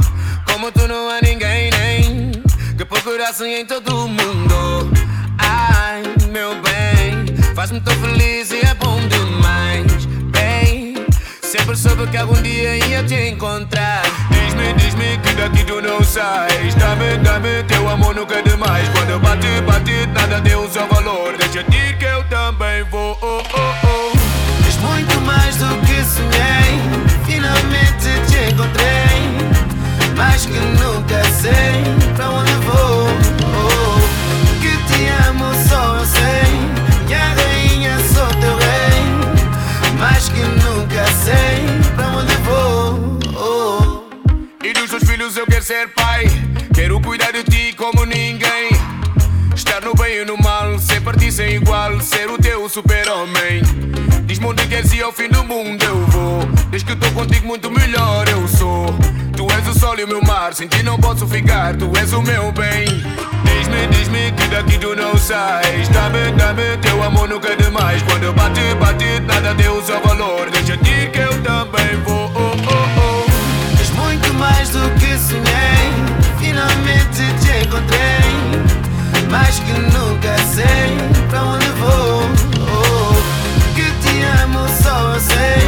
[0.52, 2.32] Como tu não há ninguém, nem
[2.78, 4.92] que procurasse em todo o mundo.
[5.38, 10.06] Ai, meu bem, faz-me tão feliz e é bom demais.
[10.32, 10.96] Bem,
[11.42, 14.03] sempre soube que algum dia ia te encontrar.
[14.64, 16.74] Diz-me, diz-me que daqui tu não sais.
[16.76, 18.88] Dá-me, dá-me teu amor nunca é demais.
[18.90, 21.36] Quando eu bate, bate, nada tem o seu valor.
[21.38, 23.18] Deixa dir que eu também vou.
[23.22, 24.66] Oh, oh, oh.
[24.66, 26.80] És muito mais do que sonhei.
[27.26, 30.16] Finalmente te encontrei.
[30.16, 31.84] Mais que nunca sei
[32.16, 33.08] pra onde vou.
[33.54, 37.10] Oh, que te amo só eu sei.
[37.10, 39.98] E a rainha sou teu rei.
[40.00, 41.83] Mais que nunca sei
[45.64, 46.26] ser pai.
[46.74, 48.70] Quero cuidar de ti como ninguém.
[49.56, 53.62] Estar no bem e no mal, ser partir sem igual, ser o teu super-homem.
[54.26, 56.46] Diz-me onde queres ir ao fim do mundo eu vou.
[56.70, 58.88] Desde que estou contigo, muito melhor eu sou.
[59.38, 62.12] Tu és o sol e o meu mar, sem ti não posso ficar, tu és
[62.12, 62.86] o meu bem.
[63.46, 65.88] Diz-me, diz-me que daqui tu não sais.
[65.90, 68.02] Dá-me, dá-me teu amor nunca é demais.
[68.04, 70.50] Quando eu bate, bate, nada tem o seu valor.
[70.52, 71.83] Deixa dir que eu também
[74.44, 75.90] mais do que sonhei.
[76.38, 78.28] Finalmente te encontrei.
[79.30, 80.98] Mais que nunca sei
[81.30, 82.24] pra onde vou.
[82.60, 83.16] Oh,
[83.74, 85.64] que te amo só eu sei.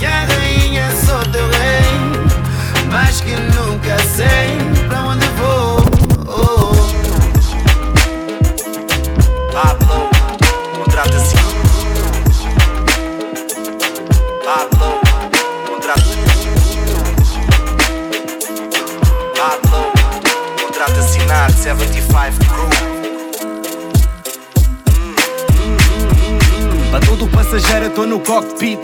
[0.00, 2.90] E a rainha sou teu rei.
[2.92, 3.69] Mais que nunca
[21.60, 22.10] 75
[22.48, 22.70] Crew.
[26.90, 28.80] Para todo passageiro, tô no cockpit.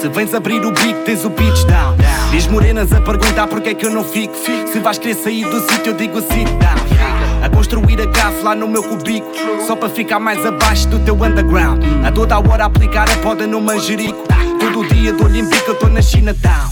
[0.00, 1.96] Se vens abrir o beat, tens o pitch down.
[2.32, 4.34] Diz morenas a perguntar porque é que eu não fico.
[4.34, 7.44] Se vais querer sair do sítio, eu digo sit down.
[7.44, 9.30] A construir a gafe lá no meu cubico
[9.66, 13.46] Só para ficar mais abaixo do teu underground A toda a hora aplicar a poda
[13.46, 14.24] no manjerico
[14.58, 16.70] Todo dia dou-lhe bico, eu tô na Chinatown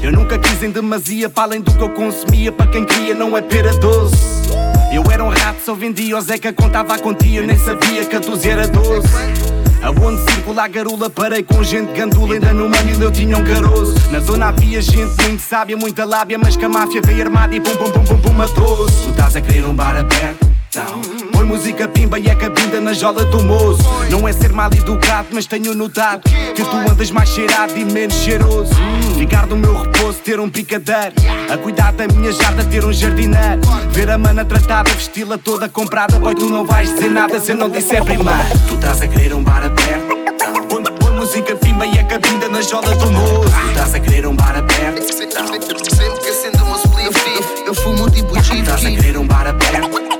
[0.00, 3.36] Eu nunca quis em demasia Para além do que eu consumia Para quem queria não
[3.36, 4.61] é pera doce
[4.92, 8.14] Eu era um rato, só vendia O Zeca contava a quantia Eu nem sabia que
[8.16, 9.08] a 12 era doce
[9.82, 12.34] Aonde circula a garula, parei com gente gandula.
[12.34, 13.94] Ainda no meio eu tinha um caroço.
[14.12, 17.60] Na zona havia gente muito sábia, muita lábia, mas que a máfia veio armada e
[17.60, 19.02] pum pum pum pum pum matou-se.
[19.02, 20.51] Tu estás a querer um bar aberto?
[20.74, 21.02] Não.
[21.32, 23.82] Põe música pimba e é cabinda na jola do moço.
[24.10, 28.14] Não é ser mal educado, mas tenho notado que tu andas mais cheirado e menos
[28.14, 28.72] cheiroso.
[29.18, 31.14] Ficar no meu repouso, ter um picadeiro.
[31.52, 33.60] A cuidar da minha jarda, ter um jardineiro.
[33.90, 36.18] Ver a mana tratada, vesti-la toda comprada.
[36.18, 38.58] Boy, tu não vais dizer nada se eu não disser primeiro.
[38.66, 40.16] Tu estás a querer um bar aberto?
[40.70, 43.50] Põe, música pimba e é cabinda na jola do moço.
[43.50, 45.02] Tu estás a querer um bar aberto?
[45.12, 50.11] Sempre que acendo uma spliff, eu fumo tipo Tu estás a querer um bar aberto?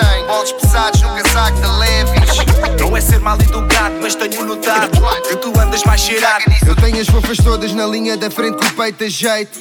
[0.00, 2.80] Tenho bolos pesados no casaco da Levis.
[2.80, 6.44] Não é ser mal educado, mas tenho notado que tu andas mais cheirado.
[6.66, 9.58] Eu tenho as fofas todas na linha da frente com o peito a jeito.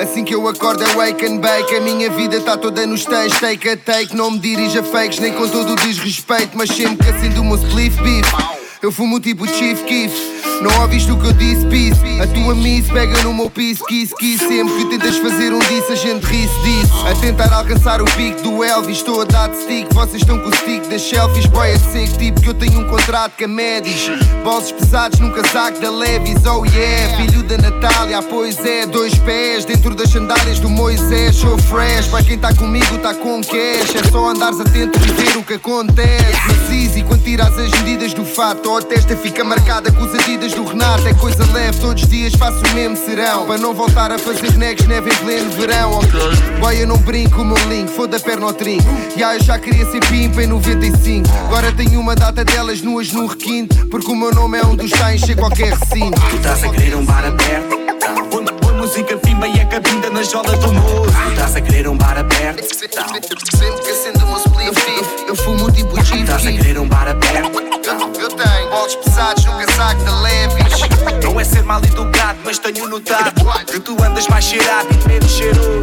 [0.00, 1.74] Assim que eu acordo é wake and bake.
[1.74, 4.14] A minha vida tá toda nos stage, take a take.
[4.16, 6.56] Não me dirija fakes, nem com todo o desrespeito.
[6.56, 8.26] Mas sempre que acendo uma spliff beef.
[8.80, 12.20] Eu fumo tipo Chief Keef Não ouviste o que eu disse, peace.
[12.20, 14.38] A tua miss pega no meu piso, kiss, kiss.
[14.38, 18.40] Sempre que tentas fazer um disso, a gente ri-se disso A tentar alcançar o pico
[18.42, 21.78] do Elvis Estou a dar stick, vocês estão com o stick das selfies Boy, é
[21.78, 24.08] seco, tipo que eu tenho um contrato com a Medis
[24.42, 27.16] Bolsos pesados num casaco da Levis, oh yeah.
[27.16, 32.24] Filho da Natália, pois é, dois pés Dentro das sandálias do Moisés, sou fresh Para
[32.24, 33.94] quem tá comigo, tá com cash.
[33.94, 36.38] É só andares atento e ver o que acontece.
[36.46, 40.47] Mas easy, quando tiras as medidas do fato a testa fica marcada com os adidas
[40.52, 43.46] do Renato É coisa leve, todos os dias faço o mesmo serão.
[43.46, 46.10] Para não voltar a fazer bonecos neve em pleno verão ok?
[46.60, 48.84] Boy, eu não brinco, o meu link, foda a perna ao trinco.
[49.16, 53.26] Já eu já queria ser pimpa em 95 Agora tenho uma data delas nuas no
[53.26, 56.20] requinte Porque o meu nome é um dos tais, encher qualquer recinto.
[56.30, 57.87] Tu estás a querer um bar aberto?
[58.88, 62.16] Música pimba e é cabinda na jola do moço Tu estás a querer um bar
[62.16, 62.64] aberto?
[62.74, 67.52] Sempre que acendo uma spliff Eu fumo tipo Chief estás a querer um bar aberto?
[68.18, 72.88] Eu tenho bolos pesados no casaco da Levis Não é ser mal educado, mas tenho
[72.88, 73.34] notado
[73.66, 75.82] que tu andas mais cheirado e menos cheiroso.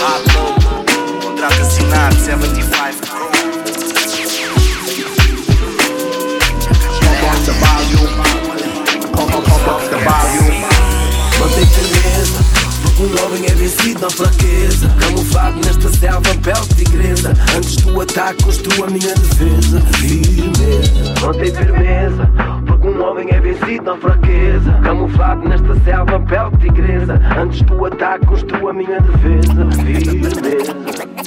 [0.00, 3.33] Pablo, contrato assinado 75 Crew.
[13.04, 14.88] Um homem é vencido na fraqueza.
[14.98, 17.34] Camuflado nesta selva, pele de tigresa.
[17.56, 19.80] Antes do ataque, construo a minha defesa.
[19.98, 22.30] Firmeza, mantém firmeza,
[22.66, 24.72] porque um homem é vencido na fraqueza.
[24.82, 27.20] Camuflado nesta selva, pele de tigresa.
[27.38, 29.70] Antes do ataque, construo a minha defesa.
[29.84, 30.72] Firmeza,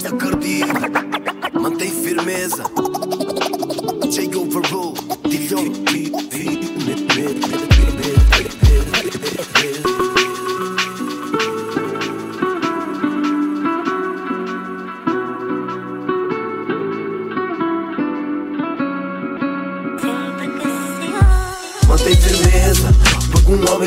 [0.07, 2.63] acredito, mantém firmeza.
[4.15, 4.95] Take over rule,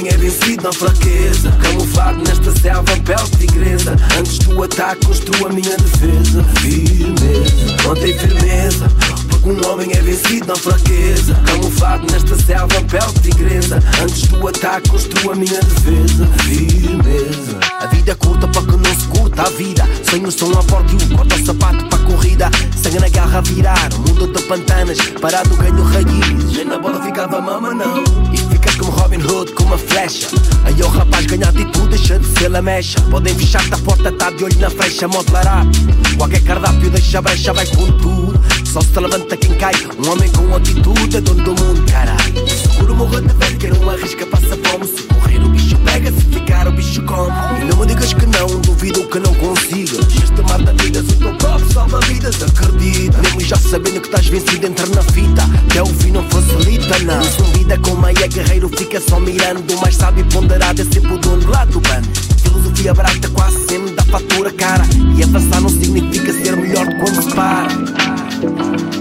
[0.00, 1.52] homem é vencido na fraqueza.
[1.62, 3.96] Camuflado nesta selva, pele de tigresa.
[4.18, 6.44] Antes do ataque, construo a minha defesa.
[6.60, 8.88] Firmeza, mantém firmeza.
[9.28, 11.34] Porque um homem é vencido na fraqueza.
[11.46, 13.82] Camuflado nesta selva, pele de tigresa.
[14.02, 16.26] Antes do ataque, construo a minha defesa.
[16.44, 17.60] Firmeza.
[17.80, 19.88] A vida é curta para que não se curta a vida.
[20.08, 22.50] Sonhos são a bordo e o corta o sapato para a corrida.
[22.82, 24.98] Sangue na garra a virar, mundo de pantanas.
[25.20, 26.56] Parado ganho raízes.
[26.56, 28.49] Nem na bola ficava mama, não.
[29.11, 30.29] Robin Hood com uma flecha.
[30.64, 33.01] Aí o rapaz ganha atitude, deixa de ser la mecha.
[33.11, 35.70] Podem fechar-te a porta, tá de olho na frecha, modo barato.
[36.16, 38.40] Qualquer cardápio deixa brecha, vai com tudo.
[38.64, 39.73] Só se levanta quem cai.
[39.99, 42.49] Um homem com atitude é dono do mundo, caralho.
[42.49, 44.87] Seguro morro de velho, quem não arrisca passa fome.
[44.87, 47.33] Se correr o bicho pega, se ficar o bicho come.
[47.61, 50.07] E não me digas que não, duvido que não consigas.
[50.23, 53.18] Este mar da vida, o teu próprio salva-vidas, acredita.
[53.18, 55.42] Mesmo já sabendo que estás vencido, entra na fita.
[55.68, 57.18] Até o fim não facilita, não.
[57.18, 59.76] Um zumbida com meia guerreiro, fica só mirando.
[59.80, 62.08] Mais sábio e ponderado é sempre o dono lá do bando.
[62.42, 64.84] Filosofia barata quase sempre dá fatura cara.
[65.16, 68.99] E avançar não significa ser melhor quando se para.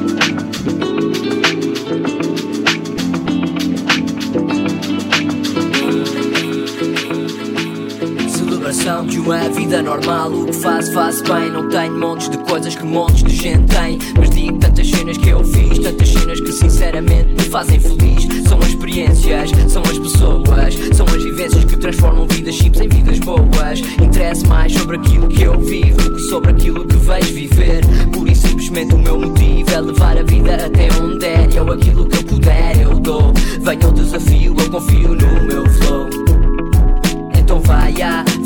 [9.07, 12.83] De uma vida normal O que faço, faço bem Não tenho montes de coisas que
[12.83, 17.33] montes de gente tem Mas digo tantas cenas que eu fiz Tantas cenas que sinceramente
[17.33, 18.27] me fazem feliz.
[18.47, 23.19] São as experiências, são as pessoas, são as vivências que transformam vidas chips em vidas
[23.19, 23.79] boas.
[24.01, 27.81] Interesse mais sobre aquilo que eu vivo do que sobre aquilo que vais viver.
[28.11, 31.51] Pura e simplesmente o meu motivo é levar a vida até onde der.
[31.51, 33.33] E eu aquilo que eu puder, eu dou.
[33.61, 35.88] Venha o desafio, eu confio no meu flow.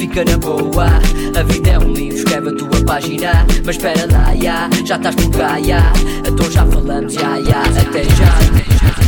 [0.04, 0.86] Fica na boa.
[1.34, 3.46] A vida é um livro, escreve a tua página.
[3.66, 5.94] Mas espera lá, ah, já estás por cá, ah.
[6.28, 9.03] Então já falamos, ah, ah, até já.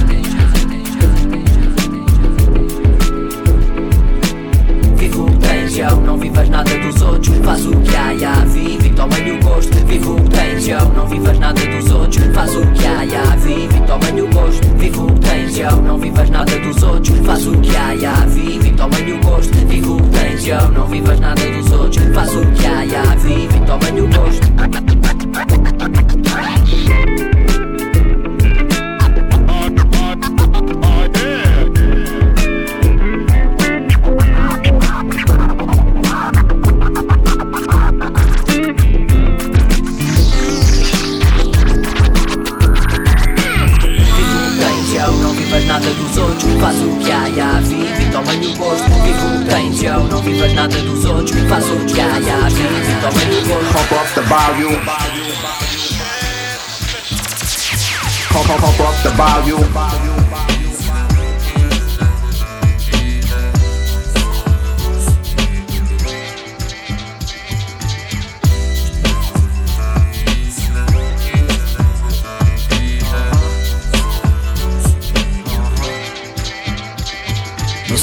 [5.75, 7.37] O que tens, eu não vivas nada dos outros.
[7.39, 9.73] Faz o que há, há, vive toma-lhe o gosto.
[9.85, 12.25] Vive o que tens, eu não vivas nada dos outros.
[12.33, 14.67] Faz o que há, há, vive toma-lhe o gosto.
[14.77, 17.19] Vive o que tens, eu não vivas nada dos outros.
[17.25, 19.53] Faz o que há, há, vive toma-lhe o gosto.
[19.67, 22.05] Vive o que tens, eu não vivas nada dos outros.
[22.13, 24.45] Faz o que há, há, vive toma-lhe o gosto.
[46.59, 48.89] Faz o que há, há, vive toma-lhe o gosto.
[49.03, 51.39] Vive o que tens, eu não vivas nada dos outros.
[51.49, 53.73] Faz o que há, há, vive toma-lhe o gosto.
[53.73, 54.85] Pump up the volume.
[58.31, 60.24] Pump, pump, pump up the volume.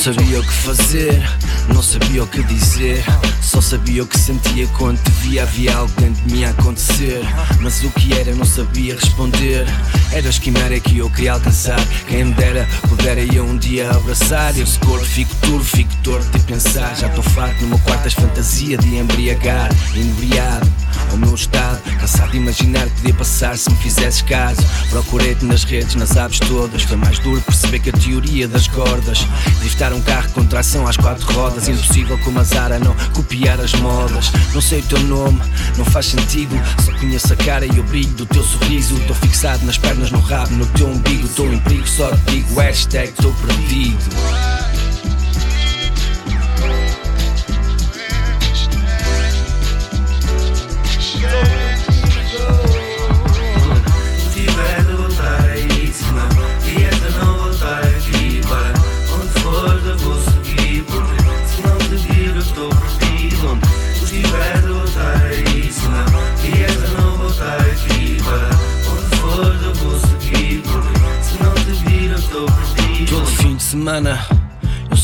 [0.03, 1.23] Sabia o que fazer,
[1.73, 3.05] não sabia o que dizer.
[3.41, 5.43] Só sabia o que sentia quando te via.
[5.43, 7.23] Havia algo dentro de mim a acontecer.
[7.61, 9.67] Mas o que era, não sabia responder.
[10.13, 11.81] Era a esquimera que eu queria alcançar.
[12.07, 14.57] Quem me dera, pudera eu um dia abraçar.
[14.57, 16.95] Eu se corpo fico turvo, fico torto de pensar.
[16.97, 20.71] Já estou farto no meu quarto das fantasias de embriagar, inebriado.
[21.11, 24.63] Ao meu estado, cansado de imaginar que podia passar se me fizesses caso.
[24.91, 26.83] Procurei-te nas redes, nas aves todas.
[26.83, 29.27] Foi mais duro perceber que a teoria das cordas.
[29.61, 31.62] Driftar um carro com tração às quatro rodas.
[31.69, 34.33] Impossível como a Zara não copiar as modas.
[34.53, 35.41] Não sei o teu nome,
[35.77, 36.55] não faz sentido.
[36.85, 38.97] Só conheço a cara e o brilho do teu sorriso.
[38.97, 41.27] Estou fixado nas pernas, no rabo, no teu umbigo.
[41.27, 44.05] Estou em perigo, só te digo hashtag estou perdido.
[51.23, 51.72] tiver
[73.85, 74.42] fim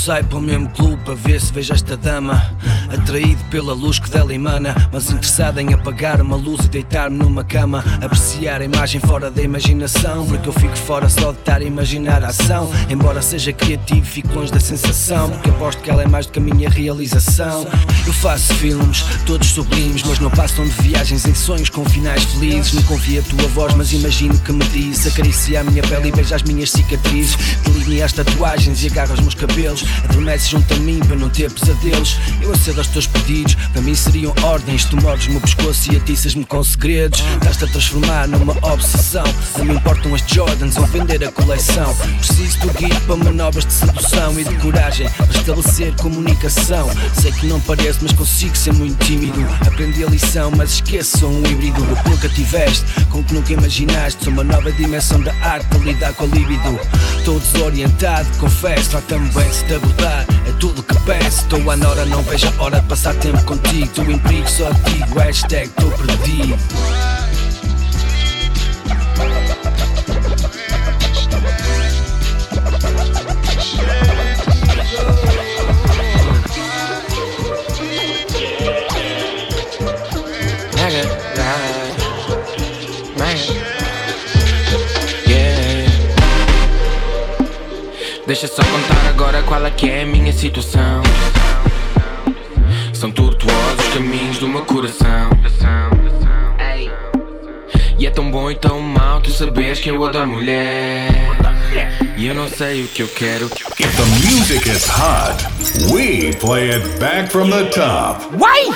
[0.09, 2.43] para o mesmo clube para ver se vejo esta dama.
[2.91, 7.45] Atraído pela luz que dela emana Mas interessado em apagar uma luz e deitar-me numa
[7.45, 7.85] cama.
[8.03, 12.25] Apreciar a imagem fora da imaginação Porque eu fico fora só de estar a imaginar
[12.25, 12.71] a ação.
[12.89, 16.39] Embora seja criativo, fico longe da sensação Porque aposto que ela é mais do que
[16.39, 17.67] a minha realização.
[18.07, 22.73] Eu faço filmes, todos sublimes Mas não passam de viagens em sonhos com finais felizes.
[22.73, 25.07] Nunca ouvi a tua voz, mas imagino que me diz.
[25.07, 27.37] Acaricia a minha pele e beija as minhas cicatrizes.
[27.63, 31.51] Delinea as tatuagens e agarra os meus cabelos Adormece junto a mim para não ter
[31.51, 32.17] pesadelos.
[32.41, 34.85] Eu acedo aos teus pedidos, para mim seriam ordens.
[34.85, 37.21] Tu mordes meu pescoço e atiças-me com segredos.
[37.35, 39.25] Estás-te a transformar numa obsessão.
[39.57, 41.95] Não me importam as Jordans ou vender a coleção.
[42.19, 46.89] Preciso do guia para manobras de sedução e de coragem Para estabelecer comunicação.
[47.21, 49.41] Sei que não pareço, mas consigo ser muito tímido.
[49.67, 51.83] Aprendi a lição, mas esqueço, um híbrido.
[51.83, 54.25] O que nunca tiveste, com que nunca imaginaste.
[54.25, 56.79] Sou uma nova dimensão da arte para lidar com a libido.
[57.19, 62.23] Estou desorientado, confesso, trata-me bem se abordar É tudo que peço, estou à hora, não
[62.23, 64.11] vejo a hora de passar tempo contigo.
[64.11, 67.18] Em perigo, só digo, hashtag estou perdido
[88.41, 91.03] Deixa só contar agora qual é que é a minha situação.
[92.95, 95.29] São tortuosos os caminhos do meu coração.
[97.99, 101.09] E é tão bom e tão mau tu sabes que eu adoro mulher.
[102.17, 103.47] E eu não sei o que eu quero.
[103.47, 105.45] If the music is hot,
[105.93, 108.23] we play it back from the top.
[108.37, 108.71] Why?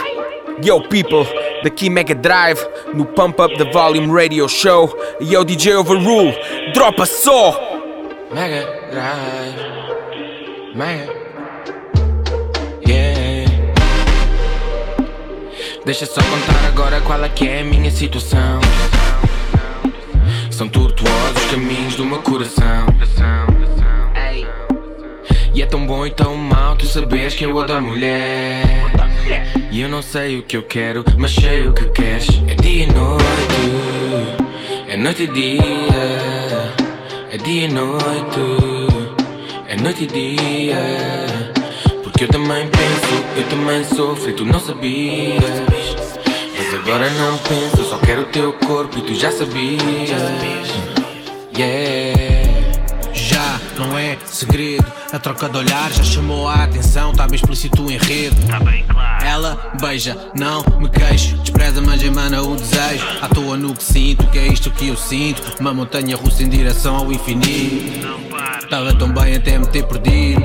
[0.61, 1.25] Yo, people,
[1.63, 2.61] daqui Mega Drive
[2.95, 4.93] no Pump Up the Volume Radio Show.
[5.21, 6.37] Yo, DJ Overrule,
[6.75, 7.72] dropa só!
[8.35, 10.75] Mega Drive.
[10.75, 11.13] Mega.
[12.89, 13.51] Yeah.
[15.85, 18.59] Deixa só contar agora qual é que é a minha situação.
[20.51, 22.87] São tortuosos os caminhos do meu coração.
[25.55, 28.63] E é tão bom e tão mau tu sabes que eu adoro mulher.
[29.71, 32.29] E eu não sei o que eu quero, mas sei o que queres.
[32.49, 33.25] É dia e noite,
[34.89, 36.32] é noite e dia.
[37.45, 38.41] Dia e noite,
[39.67, 40.77] é noite e dia.
[42.05, 45.43] Porque eu também penso, eu também sofro e tu não sabias.
[46.57, 50.11] Mas agora não penso, só quero o teu corpo e tu já sabias.
[51.59, 52.12] Yeah.
[54.13, 58.37] É segredo, a troca de olhar já chamou a atenção, tá bem explícito o enredo.
[58.47, 59.25] Tá bem claro.
[59.25, 63.07] Ela beija, não me queixo, despreza, mas emana o desejo.
[63.23, 65.43] À toa no que sinto, que é isto que eu sinto.
[65.59, 68.07] Uma montanha russa em direção ao infinito.
[68.69, 70.43] Tava tão bem até me ter perdido.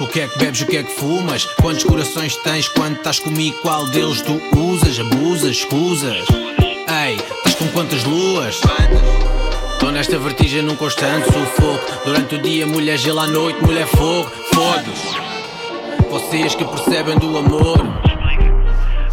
[0.00, 1.44] O que é que bebes, o que é que fumas?
[1.60, 3.58] Quantos corações tens quando estás comigo?
[3.60, 6.24] Qual deles tu usas, abusas, escusas?
[6.88, 8.58] Ei, estás com quantas luas?
[9.90, 11.80] Tô nesta vertigem num constante sufoco.
[12.04, 14.30] Durante o dia mulher gelo à noite, mulher fogo.
[14.54, 15.16] Foda-se.
[16.08, 17.76] Vocês que percebem do amor.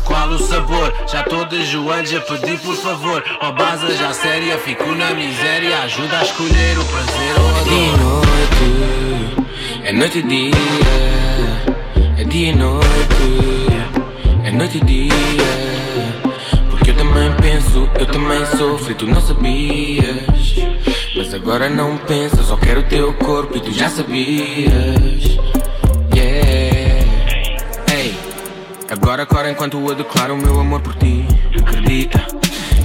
[0.04, 0.94] Qual o sabor?
[1.12, 3.24] Já tô de joelhos a pedir por favor.
[3.42, 5.80] Ó base já séria, fico na miséria.
[5.80, 9.50] Ajuda a escolher o prazer ou a Dia e dor noite,
[9.84, 10.52] é noite e dia.
[12.20, 12.88] É dia e noite,
[14.46, 16.27] é noite e dia.
[16.98, 20.56] Também penso, eu também sofro e tu não sabias.
[21.16, 25.38] Mas agora não penso, só quero o teu corpo e tu já sabias.
[26.14, 27.08] Yeah.
[27.94, 28.16] Ei,
[28.90, 31.26] agora corre enquanto eu declaro o meu amor por ti.
[31.60, 32.20] Acredita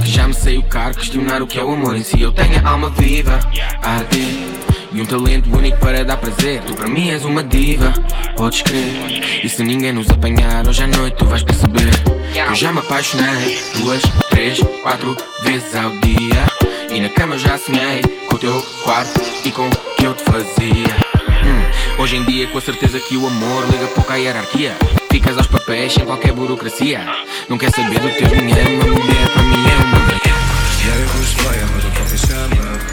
[0.02, 2.20] que já me sei o caro questionar o que é o amor em si.
[2.20, 3.40] Eu tenho a alma viva
[3.82, 4.52] a ti.
[4.94, 7.94] E um talento único para dar prazer Tu para mim és uma diva,
[8.36, 12.72] podes crer E se ninguém nos apanhar hoje à noite tu vais perceber eu já
[12.72, 16.46] me apaixonei Duas, três, quatro vezes ao dia.
[16.90, 20.24] E na cama já sonhei Com o teu quarto e com o que eu te
[20.24, 20.96] fazia.
[21.44, 24.74] Hum, Hoje em dia com a certeza que o amor liga pouco à hierarquia.
[25.10, 27.00] Ficas aos papéis sem qualquer burocracia.
[27.48, 30.22] Não quer saber do teu dinheiro Uma mulher para mim é uma mulher.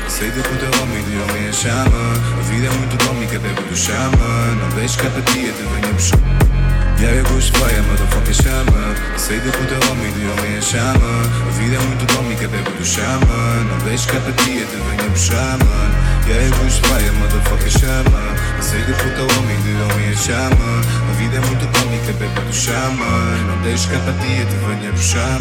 [0.07, 2.13] Sei de puta homem, de homem a chama.
[2.37, 4.55] A vida é muito cómica, bebe do chama.
[4.61, 8.95] Não deixes que a apatia te venha puxar Yeah, eu gosto de praia, motherfucker chama.
[9.18, 11.22] Sei de puta homem, de homem a chama.
[11.47, 13.64] A vida é muito cómica, bebe do chama.
[13.72, 15.95] Não deixes que a apatia te venha puxar, mano.
[16.28, 16.88] Yeah, eu gosto
[17.20, 18.62] motherfucker chama.
[18.62, 20.82] Sei de puta homem, de homem a chama.
[21.10, 23.06] A vida é muito cómica, bebe do chama.
[23.47, 25.39] Não deixes que a apatia te venha puxar,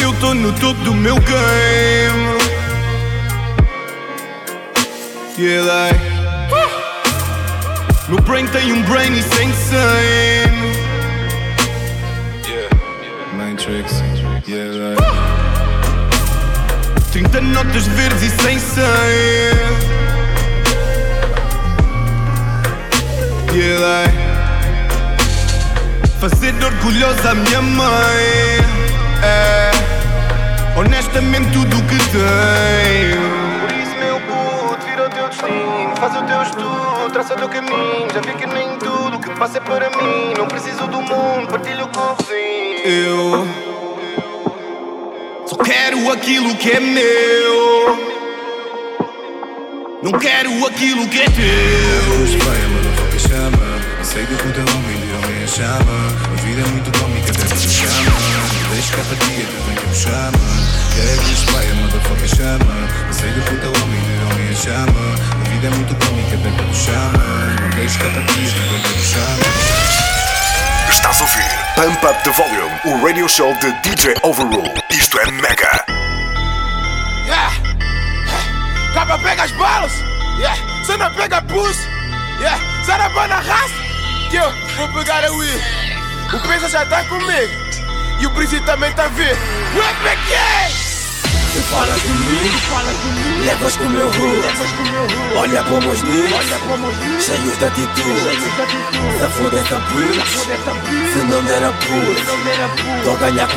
[0.00, 2.38] Eu tô no topo do meu game.
[5.36, 6.11] Yeah, like.
[8.12, 10.52] No brain tem um brain e sem insane.
[13.34, 14.02] Matrix,
[14.46, 15.00] yeah, like.
[17.10, 18.84] 30 notas verdes e sem 100.
[23.54, 24.12] Yeah, like.
[26.20, 28.58] Fazer orgulhosa a minha mãe.
[29.22, 29.70] É.
[30.76, 33.41] Honestamente, tudo o que tenho.
[36.02, 38.08] Faz o teu estudo, traça o teu caminho.
[38.12, 40.34] Já vi que nem tudo que passa é para mim.
[40.36, 42.84] Não preciso do mundo, partilho com o vizinho.
[42.84, 43.46] Eu.
[45.46, 47.96] Só quero aquilo que é meu.
[50.02, 52.42] Não quero aquilo que é teu.
[53.20, 55.96] Chama Sei puta homem, de homem a chama
[56.32, 58.12] A vida é muito cómica, deve se chama
[58.70, 63.68] deixes que a te venha puxar, mano Yeah, é Espanha, motherfucker chama Sei de puta
[63.68, 67.12] homem, de homem a chama vida é muito cómica, deve se chama
[67.60, 69.36] Não deixes que a apatia te venha puxar,
[70.90, 74.70] Estás a ouvir Pump Up the Volume, o radio show de DJ Overrule.
[74.90, 75.84] Isto é mega.
[77.24, 77.52] Yeah.
[78.92, 79.92] Capa pega as balas.
[80.38, 80.60] Yeah.
[80.84, 81.76] Você não pega pus.
[82.38, 82.60] Yeah.
[82.84, 83.74] Você não vai na raça.
[84.30, 85.60] Que eu vou pegar a Will.
[86.34, 87.52] O peso já tá comigo.
[88.20, 89.38] E o Brigitte também tá vindo.
[89.74, 89.94] Não é
[91.60, 94.42] falas de mim, levas com o meu root
[95.36, 98.20] Olha para meus nicks, cheios de atitude
[99.18, 100.26] Se for essa bitch,
[101.12, 103.48] se não der a push Tô a ganhar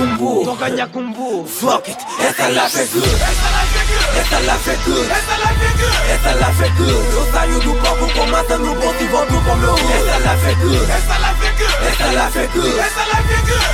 [0.90, 3.22] com bu, fuck it, essa life é good
[4.20, 5.12] Essa life é good,
[6.10, 9.56] essa life é good Eu saio do copo com massa no bolso e volto com
[9.56, 11.35] meu root Essa life é good, essa life é good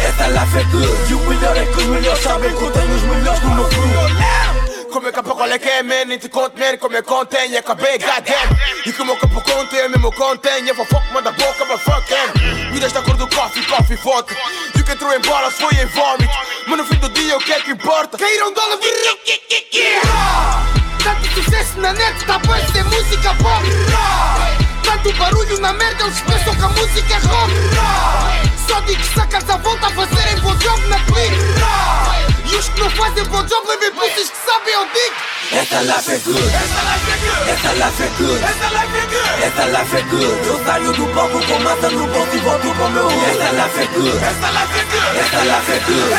[0.05, 2.95] Essa life é good, e o melhor é que os melhores sabem que eu tenho
[2.95, 6.05] os melhores no meu crew Como é que qual é que é, man?
[6.05, 8.57] Nem te conto, man, como eu contém, acabei, goddamn.
[8.85, 12.71] E como o campo contém, é mesmo contém, vou foco, manda boca, mas fuck him.
[12.71, 14.35] Me desta a cor do coffee, coffee, vodka.
[14.75, 16.33] E o que entrou em bolas foi em vómito.
[16.67, 18.17] Mas no fim do dia, o que é que importa?
[18.17, 18.77] Caíram dólar,
[21.03, 24.60] Tanto sucesso na net, tá bom ser música pop
[24.91, 27.53] Tanto barulho na merda, eles pensam que a música é rock
[28.67, 32.79] Só digo que sacas a volta a fazerem bom job na clique E os que
[32.81, 35.15] não fazem bom job levem pussies que sabem eu digo
[35.53, 36.55] Esta life é good
[37.49, 38.43] Esta life é good
[39.41, 42.89] Esta life é good Eu saio do palco com massa no bolso e volto pro
[42.89, 46.13] meu hood Esta life é good Esta life é good Esta life é good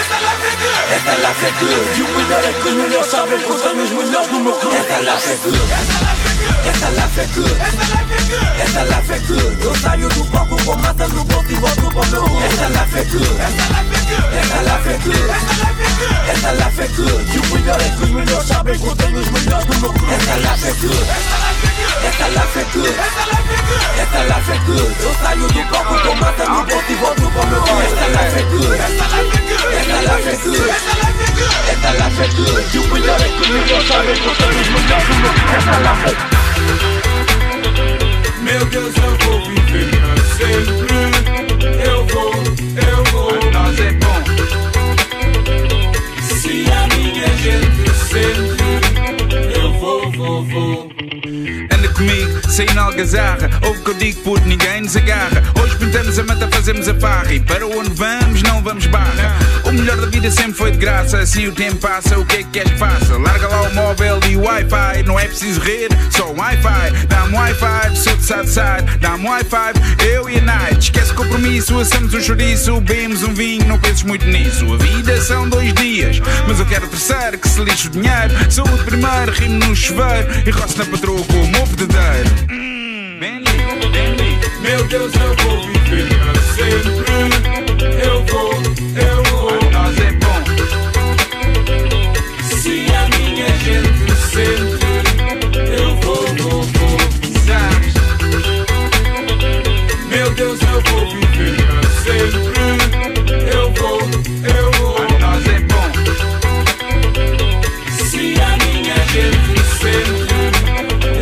[0.95, 4.31] Esta life é good E o melhor é que os melhores sabem que os melhores
[4.33, 6.12] no meu clube Esta life é good
[6.65, 7.57] Esta life é good
[8.61, 12.07] Esta life é good Eu saio do palco com massa no bolso e volto pro
[12.07, 13.41] meu hood Esta life é good
[14.39, 15.31] Esta life é good
[16.31, 19.19] Esta life é good E o melhor é que os melhores sabem que eu tenho
[19.19, 21.07] os melhores no meu clube Esta life é good
[22.07, 22.97] Esta life é good
[23.99, 27.47] Esta life é good Eu saio do palco com massa no bolso e volto pro
[27.47, 30.71] meu hood Esta life é good Esta life é good
[31.73, 34.61] Esta life é good E o melhor é que os melhores sabem que eu tenho
[34.61, 36.42] os melhores no meu clube Esta life é good
[38.63, 40.95] Meu Deus, eu vou viver pra sempre.
[41.85, 42.33] Eu vou,
[42.77, 43.33] eu vou.
[43.51, 44.23] Nós é bom.
[46.23, 48.63] Se a minha gente sente,
[49.59, 50.93] eu vou, vou, vou.
[51.73, 56.19] Anda comigo, sem algazarra Ouve o que eu digo porque ninguém nos agarra Hoje pintamos
[56.19, 59.37] a mata, fazemos a farra E para onde vamos, não vamos barra
[59.73, 61.19] O melhor da vida sempre foi de graça.
[61.19, 63.17] Assim o tempo passa, o que é que queres que faça?
[63.17, 65.03] Larga lá o móvel e o Wi-Fi.
[65.07, 67.07] Não é preciso rede, só Wi-Fi.
[67.09, 69.73] Dá-me Wi-Fi, sou de side side Dá-me Wi-Fi,
[70.07, 72.81] eu e a Night Esquece o compromisso, assamos um chouriço.
[72.83, 74.75] Bebemos um vinho, não penses muito nisso.
[74.75, 78.53] A vida são dois dias Mas eu quero o terceiro, que se lixe o dinheiro.
[78.53, 82.31] Saúde primeiro, rimo no chuveiro E roço na patroa com o meu verdadeiro
[84.61, 87.02] Meu Deus, eu vou viver pra
[94.33, 94.87] sente,
[95.79, 96.23] eu vou.
[97.47, 97.95] Sabes?
[100.09, 102.63] Meu Deus, eu vou viver pra sempre.
[103.53, 104.97] Eu vou, eu vou.
[105.21, 105.91] Nós é bom.
[107.91, 110.35] Se a minha gente sente,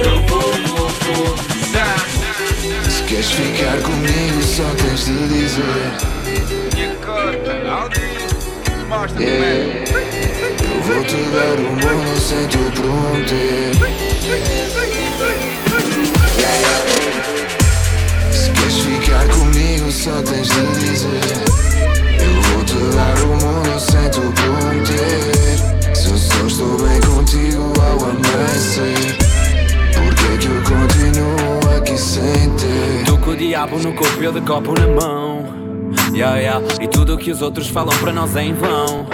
[0.05, 0.53] eu vou.
[1.73, 2.93] Sabes?
[2.93, 6.21] Se queres ficar comigo, só tens de dizer.
[9.19, 10.15] Yeah.
[10.15, 10.20] Eu
[10.91, 13.71] vou te dar o mundo sem tu prometer.
[18.33, 21.21] Se queres ficar comigo, só tens de dizer.
[22.19, 25.95] Eu vou te dar o mundo sem tu prometer.
[25.95, 29.17] Se eu só estou bem contigo ao amanhecer.
[29.95, 33.05] Por que que eu continuo aqui sem ter?
[33.07, 35.31] Tô com o diabo no corpo, eu de copo na mão.
[36.13, 36.67] Yeah, yeah.
[36.81, 39.07] E tudo o que os outros falam para nós é em vão.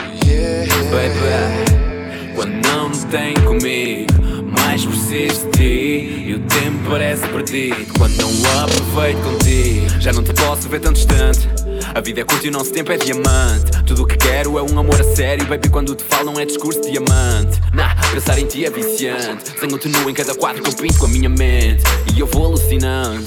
[0.91, 4.13] Baby, quando não me tem comigo,
[4.43, 6.25] mais preciso de ti.
[6.27, 8.31] E o tempo parece perdido quando não
[8.63, 10.01] aproveito contigo.
[10.01, 11.49] Já não te posso ver tão distante.
[11.95, 13.85] A vida é curta e o nosso tempo é diamante.
[13.87, 15.69] Tudo o que quero é um amor a sério, baby.
[15.69, 17.61] Quando te falam é discurso diamante.
[17.73, 19.59] Nah, pensar em ti é viciante.
[19.61, 21.85] Sangue-te nu em cada quadro que eu pinto com a minha mente.
[22.15, 23.25] E eu vou alucinando.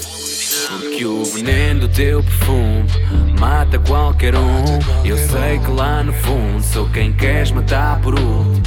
[0.78, 2.86] Porque o veneno do teu perfume
[3.38, 4.64] mata qualquer um.
[5.04, 8.62] Eu sei que lá no fundo sou quem queres matar por último.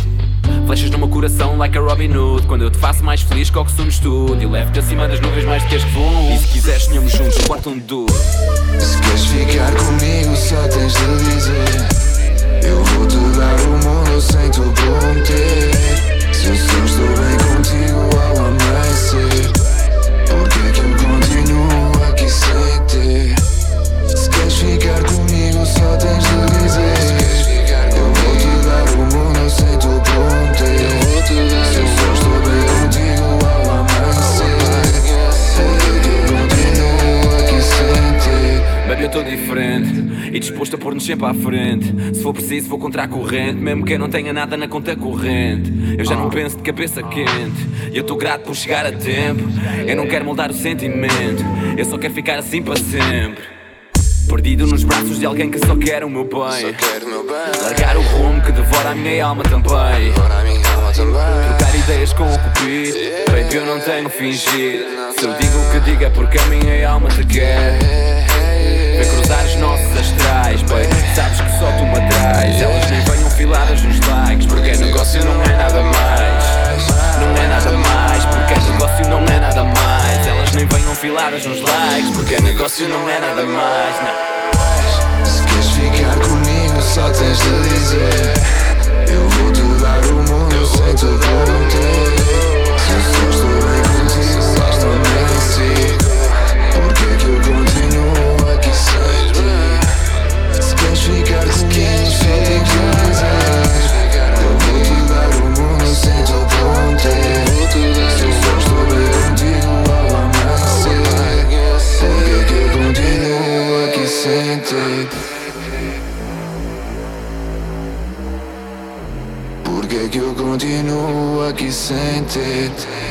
[0.66, 3.64] Flechas no meu coração like a Robin Hood Quando eu te faço mais feliz que
[3.64, 6.48] que somos tudo E levo-te acima das nuvens mais do que este fumo E se
[6.48, 8.14] quiseres sonhamos juntos, quarto um duro
[8.80, 12.04] Se queres ficar comigo, só tens de dizer.
[12.66, 15.72] Eu vou te dar o mundo sem tu prometer.
[16.34, 19.33] Se eu só estou bem contigo ao amanhecer.
[39.14, 41.94] Tô diferente e disposto a pôr-nos sempre à frente.
[42.16, 44.96] Se for preciso, vou contra a corrente, mesmo que eu não tenha nada na conta
[44.96, 45.72] corrente.
[45.96, 49.44] Eu já não penso de cabeça quente, e eu tô grato por chegar a tempo.
[49.86, 51.44] Eu não quero moldar o sentimento,
[51.78, 53.44] eu só quero ficar assim para sempre.
[54.28, 56.76] Perdido nos braços de alguém que só quer o meu bem.
[57.62, 60.12] Largar o rumo que devora a minha alma também.
[60.96, 62.98] Trocar ideias com o cupido.
[63.28, 64.86] Baby, eu não tenho fingido.
[65.20, 68.13] Se eu digo o que digo é porque a minha alma te quer
[68.98, 72.62] vem cruzar os nossos astrais, pois sabes que só tu me atrás.
[72.62, 76.44] Elas nem venham filadas nos likes, porque é negócio não é nada mais.
[77.20, 80.28] Não é nada mais, porque é negócio não é nada mais.
[80.28, 83.96] Elas nem venham filadas nos likes, porque é negócio não é nada mais.
[84.02, 85.26] Não.
[85.26, 88.34] Se queres ficar comigo, só tens de dizer.
[89.08, 92.34] Eu vou te dar o mundo sem te prometer.
[92.80, 96.13] Se eu estou bem é contigo, estou também consigo.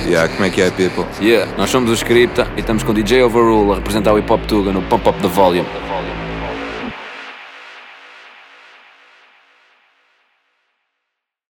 [0.07, 1.05] Yeah, como é que é, people?
[1.21, 4.45] Yeah, nós somos o Scripta e estamos com DJ Overrule a representar o Hip Hop
[4.47, 5.67] Tuga no Pump Up the Volume.